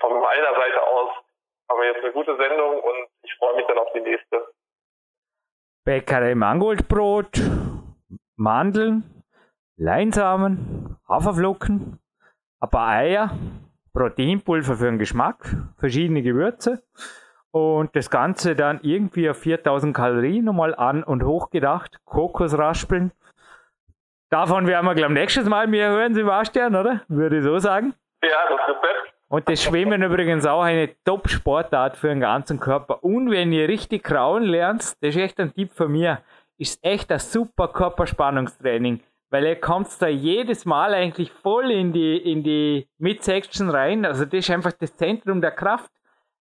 von 0.00 0.20
meiner 0.20 0.54
Seite 0.54 0.82
aus 0.82 1.10
haben 1.68 1.80
wir 1.80 1.88
jetzt 1.88 2.02
eine 2.02 2.12
gute 2.12 2.36
Sendung 2.36 2.80
und 2.80 3.08
ich 3.22 3.34
freue 3.34 3.54
mich 3.56 3.66
dann 3.66 3.78
auf 3.78 3.92
die 3.92 4.00
nächste. 4.00 4.48
Bäckerei 5.84 6.34
Mangoldbrot, 6.34 7.38
Mandeln, 8.36 9.19
Leinsamen, 9.82 10.98
Haferflocken, 11.08 11.98
ein 12.60 12.68
paar 12.68 12.88
Eier, 12.90 13.30
Proteinpulver 13.94 14.76
für 14.76 14.84
den 14.84 14.98
Geschmack, 14.98 15.56
verschiedene 15.78 16.20
Gewürze 16.20 16.82
und 17.50 17.96
das 17.96 18.10
Ganze 18.10 18.54
dann 18.54 18.80
irgendwie 18.82 19.30
auf 19.30 19.38
4000 19.38 19.96
Kalorien 19.96 20.44
nochmal 20.44 20.74
an 20.74 21.02
und 21.02 21.24
hochgedacht. 21.24 21.96
Kokosraspeln. 22.04 23.12
Davon 24.28 24.66
werden 24.66 24.84
wir, 24.84 24.94
glaube 24.94 25.14
ich, 25.14 25.18
nächstes 25.18 25.48
Mal 25.48 25.66
mehr 25.66 25.88
hören, 25.88 26.12
Sebastian, 26.12 26.76
oder? 26.76 27.00
Würde 27.08 27.38
ich 27.38 27.44
so 27.44 27.58
sagen. 27.58 27.94
Ja, 28.22 28.36
das 28.50 28.60
ist 28.68 28.80
fett. 28.80 29.14
Und 29.28 29.48
das 29.48 29.62
Schwimmen 29.62 30.02
übrigens 30.02 30.44
auch 30.44 30.62
eine 30.62 30.90
Top-Sportart 31.06 31.96
für 31.96 32.08
den 32.08 32.20
ganzen 32.20 32.60
Körper. 32.60 33.02
Und 33.02 33.30
wenn 33.30 33.50
ihr 33.50 33.66
richtig 33.66 34.04
krauen 34.04 34.42
lernt, 34.42 34.82
das 35.00 35.14
ist 35.14 35.16
echt 35.16 35.40
ein 35.40 35.54
Tipp 35.54 35.72
von 35.72 35.90
mir, 35.90 36.20
ist 36.58 36.84
echt 36.84 37.10
ein 37.10 37.18
super 37.18 37.68
Körperspannungstraining. 37.68 39.00
Weil 39.30 39.44
ihr 39.44 39.56
kommt 39.56 39.88
da 40.00 40.08
jedes 40.08 40.64
Mal 40.64 40.92
eigentlich 40.92 41.30
voll 41.30 41.70
in 41.70 41.92
die, 41.92 42.16
in 42.16 42.42
die 42.42 42.88
Midsection 42.98 43.70
rein. 43.70 44.04
Also 44.04 44.24
das 44.24 44.40
ist 44.40 44.50
einfach 44.50 44.72
das 44.72 44.96
Zentrum 44.96 45.40
der 45.40 45.52
Kraft 45.52 45.90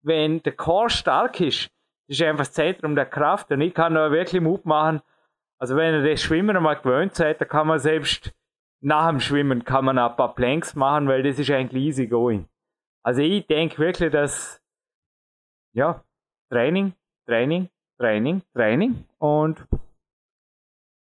wenn 0.06 0.40
der 0.42 0.52
Core 0.52 0.88
stark 0.88 1.40
ist, 1.40 1.68
das 2.08 2.20
ist 2.20 2.22
einfach 2.22 2.46
das 2.46 2.52
Zentrum 2.52 2.94
der 2.94 3.06
Kraft 3.06 3.50
und 3.50 3.60
ich 3.60 3.74
kann 3.74 3.94
da 3.94 4.12
wirklich 4.12 4.40
Mut 4.40 4.64
machen. 4.64 5.02
Also 5.58 5.74
wenn 5.74 5.94
ihr 5.94 6.10
das 6.10 6.22
Schwimmen 6.22 6.56
einmal 6.56 6.76
gewöhnt 6.76 7.14
seid, 7.14 7.40
dann 7.40 7.48
kann 7.48 7.66
man 7.66 7.80
selbst 7.80 8.32
nach 8.80 9.08
dem 9.08 9.20
Schwimmen 9.20 9.64
kann 9.64 9.84
man 9.84 9.98
ein 9.98 10.16
paar 10.16 10.34
Planks 10.34 10.76
machen, 10.76 11.08
weil 11.08 11.24
das 11.24 11.38
ist 11.38 11.50
eigentlich 11.50 11.82
easy 11.82 12.06
going. 12.06 12.46
Also 13.02 13.20
ich 13.20 13.46
denke 13.46 13.78
wirklich, 13.78 14.12
dass 14.12 14.62
ja, 15.72 16.04
Training, 16.50 16.92
Training, 17.26 17.68
Training, 17.98 18.42
Training 18.54 19.04
und 19.18 19.66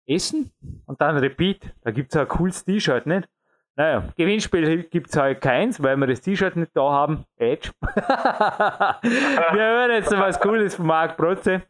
Essen 0.10 0.52
und 0.86 1.00
dann 1.02 1.18
Repeat. 1.18 1.74
Da 1.84 1.92
gibt 1.92 2.12
es 2.12 2.20
ein 2.20 2.28
cooles 2.28 2.66
T-Shirt, 2.66 3.06
nicht? 3.06 3.30
Naja, 3.76 4.04
Gewinnspiel 4.18 4.84
gibt 4.84 5.10
es 5.10 5.16
halt 5.16 5.40
keins, 5.40 5.82
weil 5.82 5.96
wir 5.96 6.08
das 6.08 6.20
T-Shirt 6.20 6.58
nicht 6.58 6.76
da 6.76 6.82
haben. 6.92 7.24
Edge. 7.38 7.72
wir 7.82 9.64
hören 9.64 9.92
jetzt 9.92 10.12
was 10.12 10.38
Cooles 10.42 10.76
von 10.76 10.88
Marc 10.88 11.16
Protze. 11.16 11.62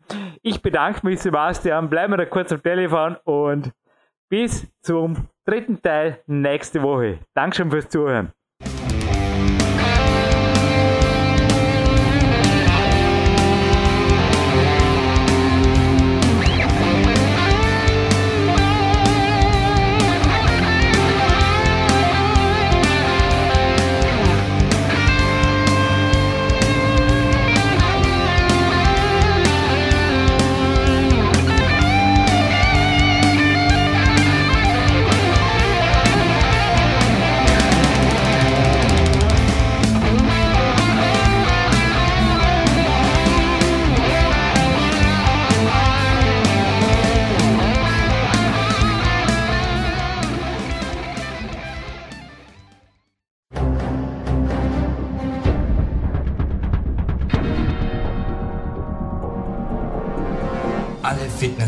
Ich 0.42 0.60
bedanke 0.60 1.06
mich, 1.06 1.20
Sebastian. 1.20 1.88
Bleiben 1.88 2.14
wir 2.14 2.18
da 2.18 2.26
kurz 2.26 2.52
am 2.52 2.64
Telefon 2.64 3.16
und 3.26 3.72
bis 4.28 4.68
zum 4.82 5.28
dritten 5.46 5.82
Teil 5.84 6.20
nächste 6.26 6.82
Woche. 6.82 7.20
Dankeschön 7.36 7.70
fürs 7.70 7.90
Zuhören. 7.90 8.32